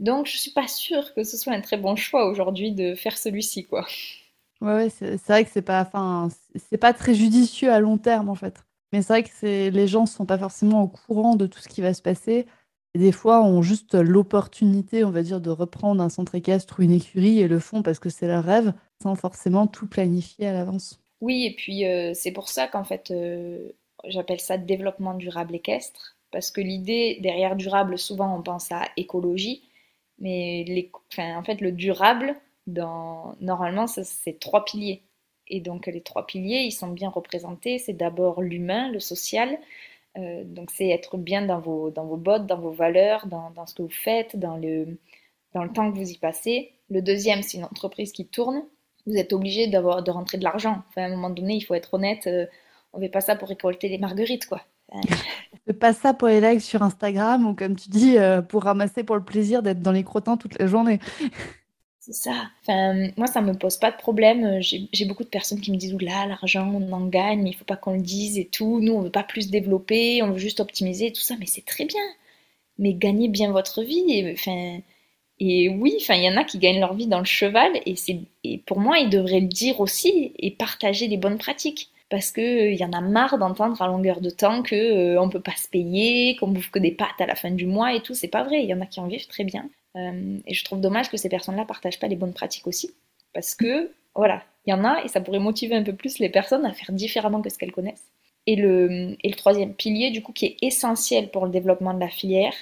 Donc 0.00 0.26
je 0.26 0.36
suis 0.36 0.50
pas 0.50 0.66
sûre 0.66 1.14
que 1.14 1.22
ce 1.22 1.36
soit 1.36 1.52
un 1.52 1.60
très 1.60 1.76
bon 1.76 1.94
choix 1.94 2.28
aujourd'hui 2.28 2.72
de 2.72 2.94
faire 2.94 3.16
celui-ci, 3.16 3.64
quoi. 3.64 3.86
Ouais, 4.60 4.88
c'est 4.90 5.16
vrai 5.26 5.44
que 5.44 5.50
c'est 5.50 5.62
pas, 5.62 5.82
enfin, 5.82 6.28
c'est 6.68 6.78
pas 6.78 6.92
très 6.92 7.14
judicieux 7.14 7.70
à 7.70 7.80
long 7.80 7.96
terme 7.96 8.28
en 8.28 8.34
fait. 8.34 8.64
Mais 8.92 9.02
c'est 9.02 9.12
vrai 9.12 9.22
que 9.22 9.68
les 9.68 9.86
gens 9.86 10.06
sont 10.06 10.26
pas 10.26 10.38
forcément 10.38 10.82
au 10.82 10.88
courant 10.88 11.36
de 11.36 11.46
tout 11.46 11.60
ce 11.60 11.68
qui 11.68 11.80
va 11.80 11.94
se 11.94 12.02
passer. 12.02 12.46
Et 12.94 12.98
des 12.98 13.12
fois, 13.12 13.42
ont 13.42 13.62
juste 13.62 13.94
l'opportunité, 13.94 15.04
on 15.04 15.10
va 15.10 15.22
dire, 15.22 15.40
de 15.40 15.50
reprendre 15.50 16.02
un 16.02 16.08
centre 16.08 16.34
équestre 16.34 16.80
ou 16.80 16.82
une 16.82 16.90
écurie 16.90 17.38
et 17.38 17.46
le 17.46 17.60
font 17.60 17.82
parce 17.82 18.00
que 18.00 18.08
c'est 18.10 18.26
leur 18.26 18.42
rêve, 18.42 18.72
sans 19.00 19.14
forcément 19.14 19.68
tout 19.68 19.86
planifier 19.86 20.48
à 20.48 20.52
l'avance. 20.52 20.98
Oui, 21.20 21.44
et 21.44 21.54
puis 21.54 21.86
euh, 21.86 22.12
c'est 22.14 22.32
pour 22.32 22.48
ça 22.48 22.66
qu'en 22.66 22.82
fait, 22.82 23.12
euh, 23.12 23.68
j'appelle 24.08 24.40
ça 24.40 24.58
développement 24.58 25.14
durable 25.14 25.54
équestre, 25.54 26.16
parce 26.32 26.50
que 26.50 26.60
l'idée 26.60 27.18
derrière 27.20 27.54
durable, 27.54 27.96
souvent 27.96 28.36
on 28.36 28.42
pense 28.42 28.72
à 28.72 28.88
écologie, 28.96 29.62
mais 30.20 30.64
en 31.18 31.42
fait, 31.42 31.60
le 31.60 31.72
durable, 31.72 32.36
dans, 32.66 33.34
normalement, 33.40 33.86
c'est 33.86 34.38
trois 34.38 34.64
piliers. 34.64 35.02
Et 35.48 35.60
donc 35.60 35.86
les 35.86 36.00
trois 36.02 36.26
piliers, 36.26 36.60
ils 36.60 36.72
sont 36.72 36.88
bien 36.88 37.10
représentés. 37.10 37.78
C'est 37.78 37.92
d'abord 37.94 38.42
l'humain, 38.42 38.90
le 38.90 39.00
social, 39.00 39.58
euh, 40.18 40.44
donc 40.44 40.70
c'est 40.70 40.88
être 40.88 41.16
bien 41.16 41.42
dans 41.42 41.60
vos, 41.60 41.90
dans 41.90 42.04
vos 42.06 42.16
bottes, 42.16 42.46
dans 42.46 42.58
vos 42.58 42.70
valeurs, 42.70 43.26
dans, 43.26 43.50
dans, 43.50 43.66
ce 43.66 43.74
que 43.74 43.82
vous 43.82 43.88
faites, 43.88 44.36
dans 44.36 44.56
le, 44.56 44.98
dans 45.54 45.64
le 45.64 45.72
temps 45.72 45.90
que 45.90 45.96
vous 45.96 46.10
y 46.10 46.18
passez. 46.18 46.72
Le 46.90 47.02
deuxième, 47.02 47.42
c'est 47.42 47.58
une 47.58 47.64
entreprise 47.64 48.12
qui 48.12 48.26
tourne. 48.26 48.62
Vous 49.06 49.16
êtes 49.16 49.32
obligé 49.32 49.66
d'avoir 49.68 50.02
de 50.02 50.10
rentrer 50.10 50.38
de 50.38 50.44
l'argent. 50.44 50.82
Enfin, 50.88 51.02
à 51.02 51.06
un 51.06 51.10
moment 51.10 51.30
donné, 51.30 51.54
il 51.54 51.62
faut 51.62 51.74
être 51.74 51.94
honnête. 51.94 52.26
Euh, 52.26 52.46
on 52.92 52.98
ne 52.98 53.04
fait 53.04 53.10
pas 53.10 53.20
ça 53.20 53.36
pour 53.36 53.48
récolter 53.48 53.88
des 53.88 53.98
marguerites, 53.98 54.46
quoi. 54.46 54.62
fait 55.66 55.72
pas 55.72 55.92
ça 55.92 56.14
pour 56.14 56.28
les 56.28 56.40
likes 56.40 56.62
sur 56.62 56.82
Instagram 56.82 57.46
ou 57.46 57.54
comme 57.54 57.76
tu 57.76 57.90
dis, 57.90 58.18
euh, 58.18 58.42
pour 58.42 58.64
ramasser 58.64 59.04
pour 59.04 59.16
le 59.16 59.24
plaisir 59.24 59.62
d'être 59.62 59.82
dans 59.82 59.92
les 59.92 60.04
crottins 60.04 60.36
toute 60.36 60.58
la 60.58 60.66
journée. 60.66 60.98
C'est 62.00 62.14
ça. 62.14 62.50
Moi, 63.18 63.26
ça 63.26 63.42
me 63.42 63.52
pose 63.52 63.76
pas 63.76 63.90
de 63.90 63.96
problème. 63.96 64.60
J'ai 64.62 65.04
beaucoup 65.04 65.22
de 65.22 65.28
personnes 65.28 65.60
qui 65.60 65.70
me 65.70 65.76
disent 65.76 65.92
Oula, 65.92 66.26
l'argent, 66.26 66.66
on 66.74 66.92
en 66.92 67.06
gagne, 67.06 67.42
mais 67.42 67.50
il 67.50 67.52
faut 67.54 67.66
pas 67.66 67.76
qu'on 67.76 67.92
le 67.92 68.00
dise 68.00 68.38
et 68.38 68.46
tout. 68.46 68.80
Nous, 68.80 68.92
on 68.92 69.02
veut 69.02 69.10
pas 69.10 69.22
plus 69.22 69.50
développer, 69.50 70.22
on 70.22 70.32
veut 70.32 70.38
juste 70.38 70.60
optimiser 70.60 71.08
et 71.08 71.12
tout 71.12 71.20
ça. 71.20 71.34
Mais 71.38 71.46
c'est 71.46 71.64
très 71.64 71.84
bien. 71.84 72.00
Mais 72.78 72.94
gagnez 72.94 73.28
bien 73.28 73.52
votre 73.52 73.82
vie. 73.82 74.34
Et, 75.38 75.68
oui, 75.68 75.98
il 76.08 76.24
y 76.24 76.28
en 76.28 76.36
a 76.38 76.44
qui 76.44 76.58
gagnent 76.58 76.80
leur 76.80 76.94
vie 76.94 77.06
dans 77.06 77.18
le 77.18 77.26
cheval. 77.26 77.70
Et, 77.84 77.94
et 78.44 78.58
pour 78.58 78.80
moi, 78.80 78.98
ils 78.98 79.10
devraient 79.10 79.40
le 79.40 79.48
dire 79.48 79.78
aussi 79.80 80.32
et 80.38 80.50
partager 80.52 81.06
les 81.06 81.18
bonnes 81.18 81.38
pratiques 81.38 81.90
parce 82.10 82.32
qu'il 82.32 82.44
euh, 82.44 82.72
y 82.72 82.84
en 82.84 82.92
a 82.92 83.00
marre 83.00 83.38
d'entendre 83.38 83.80
à 83.80 83.86
longueur 83.86 84.20
de 84.20 84.30
temps 84.30 84.62
qu'on 84.64 84.74
euh, 84.74 85.24
ne 85.24 85.30
peut 85.30 85.40
pas 85.40 85.54
se 85.56 85.68
payer, 85.68 86.36
qu'on 86.36 86.48
bouffe 86.48 86.70
que 86.70 86.80
des 86.80 86.90
pâtes 86.90 87.20
à 87.20 87.26
la 87.26 87.36
fin 87.36 87.52
du 87.52 87.66
mois 87.66 87.94
et 87.94 88.02
tout. 88.02 88.14
C'est 88.14 88.28
pas 88.28 88.42
vrai. 88.42 88.64
Il 88.64 88.68
y 88.68 88.74
en 88.74 88.80
a 88.80 88.86
qui 88.86 88.98
en 88.98 89.06
vivent 89.06 89.28
très 89.28 89.44
bien. 89.44 89.70
Euh, 89.96 90.38
et 90.44 90.52
je 90.52 90.64
trouve 90.64 90.80
dommage 90.80 91.08
que 91.08 91.16
ces 91.16 91.28
personnes-là 91.28 91.64
partagent 91.64 92.00
pas 92.00 92.08
les 92.08 92.16
bonnes 92.16 92.34
pratiques 92.34 92.66
aussi. 92.66 92.90
Parce 93.32 93.54
que, 93.54 93.92
voilà, 94.16 94.42
il 94.66 94.70
y 94.70 94.72
en 94.74 94.84
a 94.84 95.04
et 95.04 95.08
ça 95.08 95.20
pourrait 95.20 95.38
motiver 95.38 95.76
un 95.76 95.84
peu 95.84 95.94
plus 95.94 96.18
les 96.18 96.28
personnes 96.28 96.66
à 96.66 96.72
faire 96.72 96.92
différemment 96.92 97.42
que 97.42 97.48
ce 97.48 97.58
qu'elles 97.58 97.72
connaissent. 97.72 98.10
Et 98.46 98.56
le, 98.56 99.16
troisième 99.36 99.74
pilier, 99.74 100.10
du 100.10 100.20
coup, 100.20 100.32
qui 100.32 100.46
est 100.46 100.56
essentiel 100.62 101.30
pour 101.30 101.44
le 101.44 101.52
développement 101.52 101.94
de 101.94 102.00
la 102.00 102.08
filière, 102.08 102.54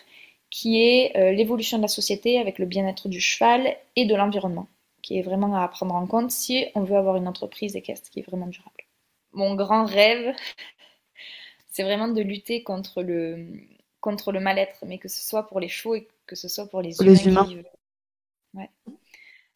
qui 0.50 0.82
est 0.82 1.32
l'évolution 1.32 1.78
de 1.78 1.82
la 1.82 1.88
société 1.88 2.38
avec 2.38 2.58
le 2.58 2.66
bien-être 2.66 3.08
du 3.08 3.20
cheval 3.20 3.76
et 3.96 4.04
de 4.04 4.14
l'environnement, 4.14 4.66
qui 5.02 5.18
est 5.18 5.22
vraiment 5.22 5.54
à 5.56 5.66
prendre 5.68 5.94
en 5.94 6.06
compte 6.06 6.30
si 6.30 6.66
on 6.74 6.82
veut 6.82 6.96
avoir 6.96 7.16
une 7.16 7.28
entreprise 7.28 7.76
équestre 7.76 8.10
qui 8.10 8.20
est 8.20 8.28
vraiment 8.28 8.48
durable. 8.48 8.88
Mon 9.32 9.54
grand 9.54 9.85
rêve, 9.85 10.35
c'est 11.68 11.82
vraiment 11.82 12.08
de 12.08 12.20
lutter 12.20 12.62
contre 12.62 13.02
le, 13.02 13.47
contre 14.00 14.32
le 14.32 14.40
mal-être, 14.40 14.85
mais 14.87 14.99
que 14.99 15.08
ce 15.08 15.26
soit 15.26 15.47
pour 15.47 15.61
les 15.61 15.68
chevaux 15.68 15.94
et 15.94 16.08
que 16.26 16.37
ce 16.37 16.49
soit 16.49 16.66
pour 16.66 16.82
les 16.82 17.00
humains. 17.26 17.49
Ouais. 18.54 18.70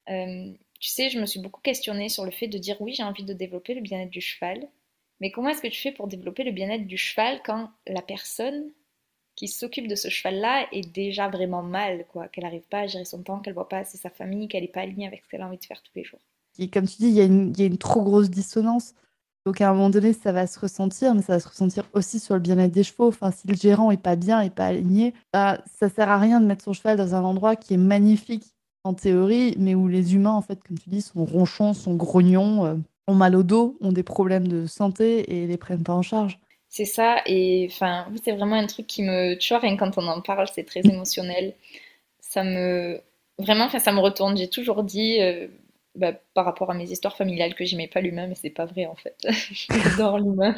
Euh, 0.08 0.52
tu 0.78 0.90
sais, 0.90 1.10
je 1.10 1.18
me 1.18 1.26
suis 1.26 1.40
beaucoup 1.40 1.60
questionnée 1.60 2.08
sur 2.08 2.24
le 2.24 2.30
fait 2.30 2.48
de 2.48 2.58
dire 2.58 2.80
oui, 2.80 2.94
j'ai 2.94 3.02
envie 3.02 3.24
de 3.24 3.32
développer 3.32 3.74
le 3.74 3.80
bien-être 3.80 4.10
du 4.10 4.20
cheval, 4.20 4.68
mais 5.20 5.30
comment 5.30 5.48
est-ce 5.50 5.62
que 5.62 5.68
tu 5.68 5.80
fais 5.80 5.92
pour 5.92 6.08
développer 6.08 6.44
le 6.44 6.52
bien-être 6.52 6.86
du 6.86 6.98
cheval 6.98 7.40
quand 7.44 7.70
la 7.86 8.02
personne 8.02 8.70
qui 9.34 9.48
s'occupe 9.48 9.88
de 9.88 9.94
ce 9.94 10.08
cheval-là 10.08 10.66
est 10.72 10.92
déjà 10.92 11.28
vraiment 11.28 11.62
mal, 11.62 12.04
quoi, 12.08 12.28
qu'elle 12.28 12.44
n'arrive 12.44 12.68
pas 12.68 12.80
à 12.80 12.86
gérer 12.86 13.04
son 13.04 13.22
temps, 13.22 13.40
qu'elle 13.40 13.54
voit 13.54 13.68
pas 13.68 13.78
assez 13.78 13.96
sa 13.96 14.10
famille, 14.10 14.48
qu'elle 14.48 14.62
n'est 14.62 14.68
pas 14.68 14.82
alignée 14.82 15.06
avec 15.06 15.22
ce 15.24 15.28
qu'elle 15.28 15.40
a 15.40 15.46
envie 15.46 15.58
de 15.58 15.64
faire 15.64 15.82
tous 15.82 15.92
les 15.94 16.04
jours? 16.04 16.20
Et 16.58 16.68
comme 16.68 16.86
tu 16.86 16.96
dis, 16.98 17.06
il 17.06 17.12
y, 17.14 17.60
y, 17.60 17.62
a 17.62 17.66
une 17.66 17.78
trop 17.78 18.02
grosse 18.02 18.28
dissonance 18.28 18.94
donc 19.44 19.60
à 19.60 19.68
un 19.68 19.72
moment 19.72 19.90
donné, 19.90 20.12
ça 20.12 20.30
va 20.32 20.46
se 20.46 20.58
ressentir, 20.58 21.14
mais 21.14 21.22
ça 21.22 21.34
va 21.34 21.40
se 21.40 21.48
ressentir 21.48 21.84
aussi 21.94 22.20
sur 22.20 22.34
le 22.34 22.40
bien-être 22.40 22.72
des 22.72 22.84
chevaux. 22.84 23.08
Enfin, 23.08 23.32
si 23.32 23.48
le 23.48 23.54
gérant 23.54 23.90
est 23.90 24.00
pas 24.00 24.14
bien 24.16 24.40
et 24.40 24.50
pas 24.50 24.66
aligné, 24.66 25.14
bah, 25.32 25.58
ça 25.78 25.88
sert 25.88 26.08
à 26.08 26.18
rien 26.18 26.40
de 26.40 26.46
mettre 26.46 26.64
son 26.64 26.72
cheval 26.72 26.96
dans 26.96 27.14
un 27.14 27.22
endroit 27.22 27.56
qui 27.56 27.74
est 27.74 27.78
magnifique 27.78 28.44
en 28.84 28.94
théorie, 28.94 29.54
mais 29.58 29.74
où 29.74 29.88
les 29.88 30.14
humains, 30.14 30.32
en 30.32 30.42
fait, 30.42 30.60
comme 30.62 30.78
tu 30.78 30.88
dis, 30.88 31.02
sont 31.02 31.24
ronchons, 31.24 31.74
sont 31.74 31.94
grognons, 31.94 32.66
euh, 32.66 32.74
ont 33.08 33.14
mal 33.14 33.34
au 33.34 33.42
dos, 33.42 33.76
ont 33.80 33.92
des 33.92 34.02
problèmes 34.02 34.46
de 34.46 34.66
santé 34.66 35.36
et 35.36 35.46
les 35.46 35.56
prennent 35.56 35.82
pas 35.82 35.94
en 35.94 36.02
charge. 36.02 36.38
C'est 36.68 36.84
ça, 36.84 37.16
et 37.26 37.68
enfin, 37.70 38.06
c'est 38.24 38.32
vraiment 38.32 38.56
un 38.56 38.66
truc 38.66 38.86
qui 38.86 39.02
me, 39.02 39.34
tu 39.34 39.54
rien 39.54 39.76
quand 39.76 39.98
on 39.98 40.06
en 40.08 40.20
parle, 40.20 40.48
c'est 40.54 40.64
très 40.64 40.80
émotionnel. 40.80 41.54
Ça 42.20 42.44
me, 42.44 43.00
vraiment, 43.38 43.68
ça 43.68 43.92
me 43.92 44.00
retourne. 44.00 44.36
J'ai 44.36 44.48
toujours 44.48 44.82
dit, 44.82 45.20
euh, 45.20 45.48
bah, 45.94 46.12
par 46.34 46.44
rapport 46.44 46.70
à 46.70 46.74
mes 46.74 46.90
histoires 46.90 47.16
familiales 47.16 47.54
que 47.54 47.64
j'aimais 47.64 47.88
pas 47.88 48.00
l'humain, 48.00 48.26
mais 48.26 48.34
c'est 48.34 48.50
pas 48.50 48.64
vrai 48.64 48.86
en 48.86 48.96
fait. 48.96 49.16
j'adore 49.68 50.18
l'humain. 50.18 50.54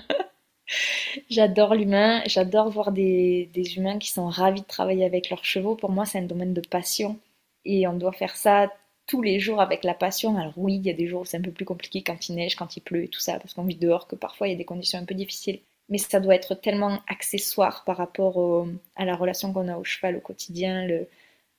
j'adore 1.31 1.75
l'humain, 1.75 2.23
j'adore 2.27 2.71
voir 2.71 2.93
des, 2.93 3.51
des, 3.53 3.77
humains 3.77 3.99
qui 3.99 4.11
sont 4.11 4.29
ravis 4.29 4.63
de 4.63 4.67
travailler 4.67 5.05
avec 5.05 5.31
leurs 5.31 5.45
chevaux. 5.45 5.75
Pour 5.75 5.91
moi, 5.91 6.07
c'est 6.07 6.19
un 6.19 6.23
domaine 6.23 6.55
de 6.55 6.61
passion 6.61 7.19
et 7.65 7.87
on 7.89 7.95
doit 7.95 8.13
faire 8.13 8.37
ça 8.37 8.73
tous 9.07 9.23
les 9.23 9.41
jours 9.41 9.61
avec 9.61 9.85
la 9.85 9.95
passion. 9.95 10.37
Alors 10.39 10.55
oui, 10.57 10.77
il 10.77 10.87
y 10.87 10.91
a 10.91 10.95
des 10.95 11.07
jours 11.09 11.23
où 11.23 11.25
c'est 11.25 11.37
un 11.37 11.43
peu 11.43 11.53
plus 11.53 11.65
compliqué 11.65 12.03
quand 12.03 12.29
il 12.29 12.37
neige, 12.37 12.57
quand 12.57 12.77
il 12.77 12.81
pleut 12.81 13.05
et 13.05 13.09
tout 13.09 13.21
ça, 13.21 13.39
parce 13.39 13.55
qu'on 13.55 13.65
vit 13.65 13.77
dehors, 13.77 14.07
que 14.07 14.17
parfois 14.17 14.49
il 14.49 14.53
y 14.53 14.55
a 14.55 14.59
des 14.59 14.65
conditions 14.65 14.99
un 14.99 15.05
peu 15.05 15.15
difficiles. 15.15 15.61
Mais 15.89 15.99
ça 15.99 16.21
doit 16.21 16.35
être 16.35 16.55
tellement 16.55 17.01
accessoire 17.09 17.85
par 17.85 17.99
rapport 17.99 18.67
à 18.97 19.05
la 19.05 19.17
relation 19.17 19.53
qu'on 19.53 19.69
a 19.69 19.77
au 19.77 19.85
cheval 19.85 20.17
au 20.17 20.21
quotidien, 20.21 20.87
le, 20.87 21.09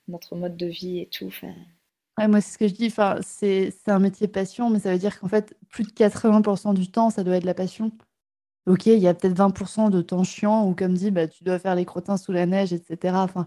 notre 0.08 0.34
mode 0.34 0.56
de 0.56 0.66
vie 0.66 1.00
et 1.00 1.06
tout. 1.06 1.26
Enfin, 1.28 1.54
Ouais, 2.18 2.28
moi, 2.28 2.40
c'est 2.40 2.52
ce 2.52 2.58
que 2.58 2.68
je 2.68 2.74
dis. 2.74 2.86
Enfin, 2.86 3.18
c'est 3.22 3.72
un 3.86 3.98
métier 3.98 4.26
passion, 4.28 4.70
mais 4.70 4.78
ça 4.78 4.90
veut 4.92 4.98
dire 4.98 5.20
qu'en 5.20 5.28
fait, 5.28 5.54
plus 5.68 5.84
de 5.84 5.92
80% 5.92 6.74
du 6.74 6.90
temps, 6.90 7.10
ça 7.10 7.22
doit 7.24 7.36
être 7.36 7.44
la 7.44 7.54
passion. 7.54 7.92
Ok, 8.66 8.86
il 8.86 8.98
y 8.98 9.06
a 9.06 9.14
peut-être 9.14 9.36
20% 9.36 9.90
de 9.90 10.02
temps 10.02 10.24
chiant 10.24 10.66
où, 10.66 10.74
comme 10.74 10.94
dit, 10.94 11.10
bah, 11.10 11.28
tu 11.28 11.44
dois 11.44 11.58
faire 11.58 11.74
les 11.74 11.84
crottins 11.84 12.16
sous 12.16 12.32
la 12.32 12.46
neige, 12.46 12.72
etc. 12.72 13.14
Enfin, 13.16 13.46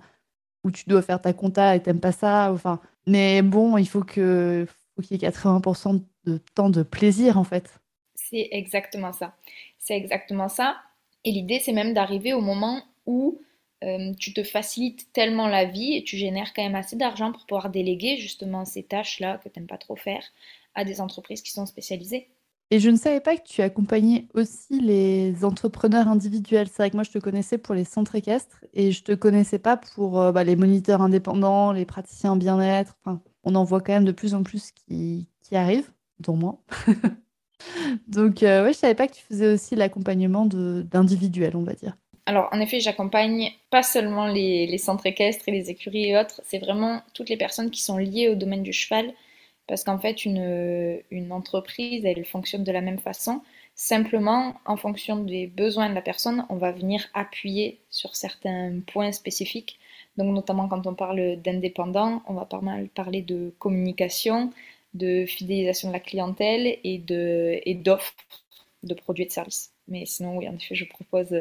où 0.63 0.71
tu 0.71 0.83
dois 0.87 1.01
faire 1.01 1.21
ta 1.21 1.33
compta 1.33 1.75
et 1.75 1.81
t'aimes 1.81 1.99
pas 1.99 2.11
ça. 2.11 2.51
Enfin, 2.53 2.79
mais 3.07 3.41
bon, 3.41 3.77
il 3.77 3.87
faut 3.87 4.03
que 4.03 4.65
faut 4.95 5.01
qu'il 5.01 5.21
y 5.21 5.25
ait 5.25 5.29
80% 5.29 6.01
de 6.25 6.37
temps 6.53 6.69
de 6.69 6.83
plaisir, 6.83 7.37
en 7.37 7.43
fait. 7.43 7.79
C'est 8.15 8.49
exactement 8.51 9.13
ça. 9.13 9.33
C'est 9.77 9.95
exactement 9.95 10.47
ça. 10.47 10.77
Et 11.25 11.31
l'idée, 11.31 11.59
c'est 11.59 11.73
même 11.73 11.93
d'arriver 11.93 12.33
au 12.33 12.41
moment 12.41 12.83
où 13.05 13.41
euh, 13.83 14.13
tu 14.19 14.33
te 14.33 14.43
facilites 14.43 15.11
tellement 15.13 15.47
la 15.47 15.65
vie 15.65 15.95
et 15.95 16.03
tu 16.03 16.17
génères 16.17 16.53
quand 16.53 16.63
même 16.63 16.75
assez 16.75 16.95
d'argent 16.95 17.31
pour 17.31 17.45
pouvoir 17.45 17.69
déléguer 17.69 18.17
justement 18.17 18.65
ces 18.65 18.83
tâches-là 18.83 19.37
que 19.37 19.49
tu 19.49 19.59
n'aimes 19.59 19.67
pas 19.67 19.77
trop 19.77 19.95
faire 19.95 20.23
à 20.75 20.83
des 20.83 21.01
entreprises 21.01 21.41
qui 21.41 21.51
sont 21.51 21.65
spécialisées. 21.65 22.29
Et 22.71 22.79
je 22.79 22.89
ne 22.89 22.97
savais 22.97 23.19
pas 23.19 23.35
que 23.35 23.47
tu 23.47 23.61
accompagnais 23.61 24.27
aussi 24.35 24.79
les 24.79 25.43
entrepreneurs 25.43 26.07
individuels. 26.07 26.67
C'est 26.67 26.83
vrai 26.83 26.91
que 26.91 26.97
moi, 26.97 27.03
je 27.03 27.09
te 27.09 27.17
connaissais 27.17 27.57
pour 27.57 27.73
les 27.73 27.83
centres 27.83 28.13
équestres 28.13 28.63
et 28.73 28.91
je 28.91 28.99
ne 29.01 29.05
te 29.05 29.11
connaissais 29.13 29.57
pas 29.57 29.75
pour 29.75 30.21
euh, 30.21 30.31
bah, 30.31 30.43
les 30.43 30.55
moniteurs 30.55 31.01
indépendants, 31.01 31.71
les 31.71 31.85
praticiens 31.85 32.35
bien-être. 32.35 32.95
Enfin, 33.03 33.21
on 33.43 33.55
en 33.55 33.63
voit 33.63 33.81
quand 33.81 33.93
même 33.93 34.05
de 34.05 34.11
plus 34.11 34.35
en 34.35 34.43
plus 34.43 34.71
qui, 34.71 35.27
qui 35.41 35.55
arrivent, 35.55 35.89
dont 36.19 36.35
moi. 36.35 36.61
Donc, 38.07 38.43
euh, 38.43 38.63
ouais, 38.63 38.73
je 38.73 38.77
ne 38.77 38.81
savais 38.81 38.95
pas 38.95 39.07
que 39.07 39.15
tu 39.15 39.23
faisais 39.23 39.51
aussi 39.51 39.75
l'accompagnement 39.75 40.45
d'individuels, 40.45 41.55
on 41.55 41.63
va 41.63 41.73
dire. 41.73 41.97
Alors, 42.29 42.47
en 42.51 42.59
effet, 42.59 42.79
j'accompagne 42.79 43.53
pas 43.71 43.81
seulement 43.81 44.27
les, 44.27 44.77
centres 44.77 45.07
équestres 45.07 45.49
et 45.49 45.51
les 45.51 45.71
écuries 45.71 46.09
et 46.09 46.15
autres, 46.15 46.41
c'est 46.45 46.59
vraiment 46.59 47.01
toutes 47.15 47.27
les 47.27 47.37
personnes 47.37 47.71
qui 47.71 47.81
sont 47.81 47.97
liées 47.97 48.29
au 48.29 48.35
domaine 48.35 48.61
du 48.61 48.71
cheval, 48.71 49.15
parce 49.65 49.83
qu'en 49.83 49.97
fait, 49.97 50.25
une, 50.25 51.01
entreprise, 51.31 52.05
elle 52.05 52.23
fonctionne 52.25 52.63
de 52.63 52.71
la 52.71 52.81
même 52.81 52.99
façon. 52.99 53.41
Simplement, 53.73 54.53
en 54.65 54.77
fonction 54.77 55.15
des 55.17 55.47
besoins 55.47 55.89
de 55.89 55.95
la 55.95 56.03
personne, 56.03 56.45
on 56.49 56.57
va 56.57 56.71
venir 56.71 57.03
appuyer 57.15 57.79
sur 57.89 58.15
certains 58.15 58.73
points 58.85 59.11
spécifiques. 59.11 59.79
Donc, 60.17 60.31
notamment 60.31 60.67
quand 60.67 60.85
on 60.85 60.93
parle 60.93 61.37
d'indépendants, 61.37 62.21
on 62.27 62.35
va 62.35 62.45
pas 62.45 62.61
mal 62.61 62.89
parler 62.89 63.23
de 63.23 63.51
communication, 63.57 64.53
de 64.93 65.25
fidélisation 65.25 65.87
de 65.87 65.93
la 65.93 65.99
clientèle 65.99 66.77
et 66.83 66.99
d'offres 66.99 68.13
de, 68.83 68.89
de 68.89 68.93
produits 68.93 69.23
et 69.23 69.27
de 69.27 69.31
services. 69.31 69.71
Mais 69.87 70.05
sinon, 70.05 70.37
oui, 70.37 70.47
en 70.47 70.53
effet, 70.53 70.75
je 70.75 70.85
propose 70.85 71.33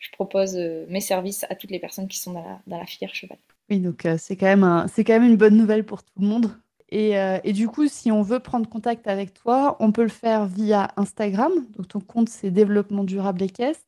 je 0.00 0.10
propose 0.10 0.56
mes 0.88 1.00
services 1.00 1.44
à 1.48 1.54
toutes 1.54 1.70
les 1.70 1.78
personnes 1.78 2.08
qui 2.08 2.18
sont 2.18 2.32
dans 2.32 2.60
la, 2.78 2.86
filière 2.86 3.14
cheval. 3.14 3.38
Oui, 3.70 3.78
donc 3.78 4.08
c'est 4.18 4.34
quand, 4.34 4.46
même 4.46 4.86
quand 4.96 5.12
même 5.12 5.24
une 5.24 5.36
bonne 5.36 5.56
nouvelle 5.56 5.84
pour 5.84 6.02
tout 6.02 6.20
le 6.20 6.26
monde. 6.26 6.56
Et, 6.90 7.12
et, 7.44 7.52
du 7.52 7.68
coup, 7.68 7.86
si 7.86 8.10
on 8.10 8.22
veut 8.22 8.40
prendre 8.40 8.68
contact 8.68 9.06
avec 9.06 9.32
toi, 9.32 9.76
on 9.78 9.92
peut 9.92 10.02
le 10.02 10.08
faire 10.08 10.46
via 10.46 10.90
Instagram. 10.96 11.52
Donc 11.76 11.86
ton 11.86 12.00
compte, 12.00 12.28
c'est 12.28 12.50
Développement 12.50 13.04
Durable 13.04 13.42
Équestre. 13.42 13.84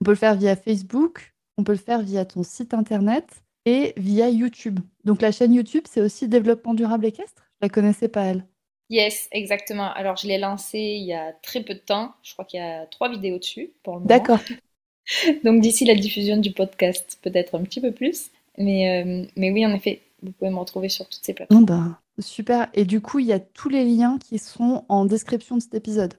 On 0.00 0.04
peut 0.04 0.10
le 0.12 0.16
faire 0.16 0.34
via 0.34 0.56
Facebook. 0.56 1.32
On 1.58 1.64
peut 1.64 1.72
le 1.72 1.78
faire 1.78 2.02
via 2.02 2.24
ton 2.24 2.42
site 2.42 2.74
internet 2.74 3.44
et 3.64 3.92
via 3.96 4.28
YouTube. 4.28 4.80
Donc 5.04 5.22
la 5.22 5.32
chaîne 5.32 5.54
YouTube, 5.54 5.84
c'est 5.88 6.00
aussi 6.00 6.28
Développement 6.28 6.74
Durable 6.74 7.06
Équestre 7.06 7.42
Je 7.60 7.66
la 7.66 7.68
connaissais 7.68 8.08
pas, 8.08 8.24
elle. 8.24 8.46
Yes, 8.90 9.28
exactement. 9.32 9.92
Alors, 9.92 10.16
je 10.16 10.26
l'ai 10.26 10.38
lancé 10.38 10.78
il 10.78 11.04
y 11.04 11.14
a 11.14 11.32
très 11.42 11.62
peu 11.62 11.74
de 11.74 11.78
temps. 11.78 12.12
Je 12.22 12.32
crois 12.32 12.44
qu'il 12.44 12.60
y 12.60 12.62
a 12.62 12.86
trois 12.86 13.08
vidéos 13.08 13.38
dessus 13.38 13.72
pour 13.82 13.94
le 13.94 14.00
moment. 14.00 14.08
D'accord. 14.08 14.40
Donc, 15.44 15.60
d'ici 15.60 15.84
la 15.84 15.94
diffusion 15.94 16.36
du 16.36 16.52
podcast, 16.52 17.18
peut-être 17.22 17.54
un 17.54 17.62
petit 17.62 17.80
peu 17.80 17.92
plus. 17.92 18.30
Mais, 18.58 19.02
euh, 19.02 19.26
mais 19.36 19.50
oui, 19.50 19.64
en 19.66 19.74
effet, 19.74 20.02
vous 20.22 20.32
pouvez 20.32 20.50
me 20.50 20.58
retrouver 20.58 20.88
sur 20.88 21.08
toutes 21.08 21.24
ces 21.24 21.34
plateformes. 21.34 21.64
bah, 21.64 22.00
super. 22.20 22.68
Et 22.74 22.84
du 22.84 23.00
coup, 23.00 23.18
il 23.18 23.26
y 23.26 23.32
a 23.32 23.40
tous 23.40 23.68
les 23.68 23.84
liens 23.84 24.18
qui 24.18 24.38
sont 24.38 24.84
en 24.88 25.04
description 25.04 25.56
de 25.56 25.62
cet 25.62 25.74
épisode. 25.74 26.14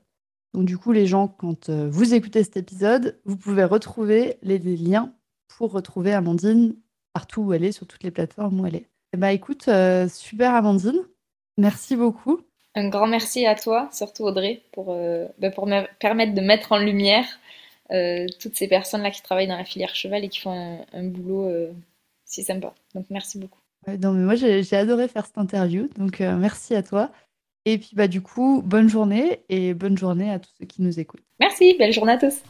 Donc, 0.53 0.65
du 0.65 0.77
coup, 0.77 0.91
les 0.91 1.07
gens, 1.07 1.27
quand 1.27 1.69
euh, 1.69 1.89
vous 1.89 2.13
écoutez 2.13 2.43
cet 2.43 2.57
épisode, 2.57 3.19
vous 3.25 3.37
pouvez 3.37 3.63
retrouver 3.63 4.37
les, 4.43 4.59
liens 4.59 5.13
pour 5.47 5.71
retrouver 5.71 6.13
Amandine 6.13 6.75
partout 7.13 7.41
où 7.41 7.53
elle 7.53 7.63
est, 7.63 7.71
sur 7.71 7.87
toutes 7.87 8.03
les 8.03 8.11
plateformes 8.11 8.59
où 8.59 8.65
elle 8.65 8.75
est. 8.75 8.87
Eh 9.13 9.17
bah, 9.17 9.31
écoute, 9.31 9.67
euh, 9.67 10.07
super 10.09 10.53
Amandine. 10.55 10.99
Merci 11.57 11.95
beaucoup. 11.95 12.41
Un 12.75 12.89
grand 12.89 13.05
merci 13.05 13.45
à 13.45 13.53
toi, 13.53 13.87
surtout 13.91 14.23
Audrey, 14.23 14.63
pour, 14.71 14.97
bah, 15.37 15.51
pour 15.51 15.67
me 15.67 15.83
permettre 15.99 16.33
de 16.33 16.41
mettre 16.41 16.71
en 16.71 16.79
lumière 16.79 17.25
toutes 18.39 18.55
ces 18.55 18.67
personnes-là 18.67 19.11
qui 19.11 19.21
travaillent 19.21 19.47
dans 19.47 19.57
la 19.57 19.65
filière 19.65 19.95
cheval 19.95 20.23
et 20.23 20.29
qui 20.29 20.39
font 20.39 20.85
un, 20.91 21.03
boulot 21.03 21.49
euh, 21.49 21.71
si 22.25 22.43
sympa. 22.43 22.73
Donc 22.95 23.05
merci 23.09 23.37
beaucoup. 23.37 23.59
non, 23.87 24.13
mais 24.13 24.23
moi 24.23 24.35
j'ai 24.35 24.75
adoré 24.75 25.07
faire 25.07 25.25
cette 25.25 25.37
interview, 25.37 25.89
donc 25.97 26.19
merci 26.19 26.75
à 26.75 26.83
toi. 26.83 27.11
Et 27.65 27.77
puis 27.77 27.91
bah 27.93 28.07
du 28.07 28.21
coup, 28.21 28.61
bonne 28.65 28.89
journée 28.89 29.41
et 29.47 29.73
bonne 29.73 29.97
journée 29.97 30.29
à 30.31 30.39
tous 30.39 30.51
ceux 30.59 30.65
qui 30.65 30.81
nous 30.81 30.99
écoutent. 30.99 31.23
Merci, 31.39 31.75
belle 31.77 31.93
journée 31.93 32.13
à 32.13 32.17
tous. 32.17 32.41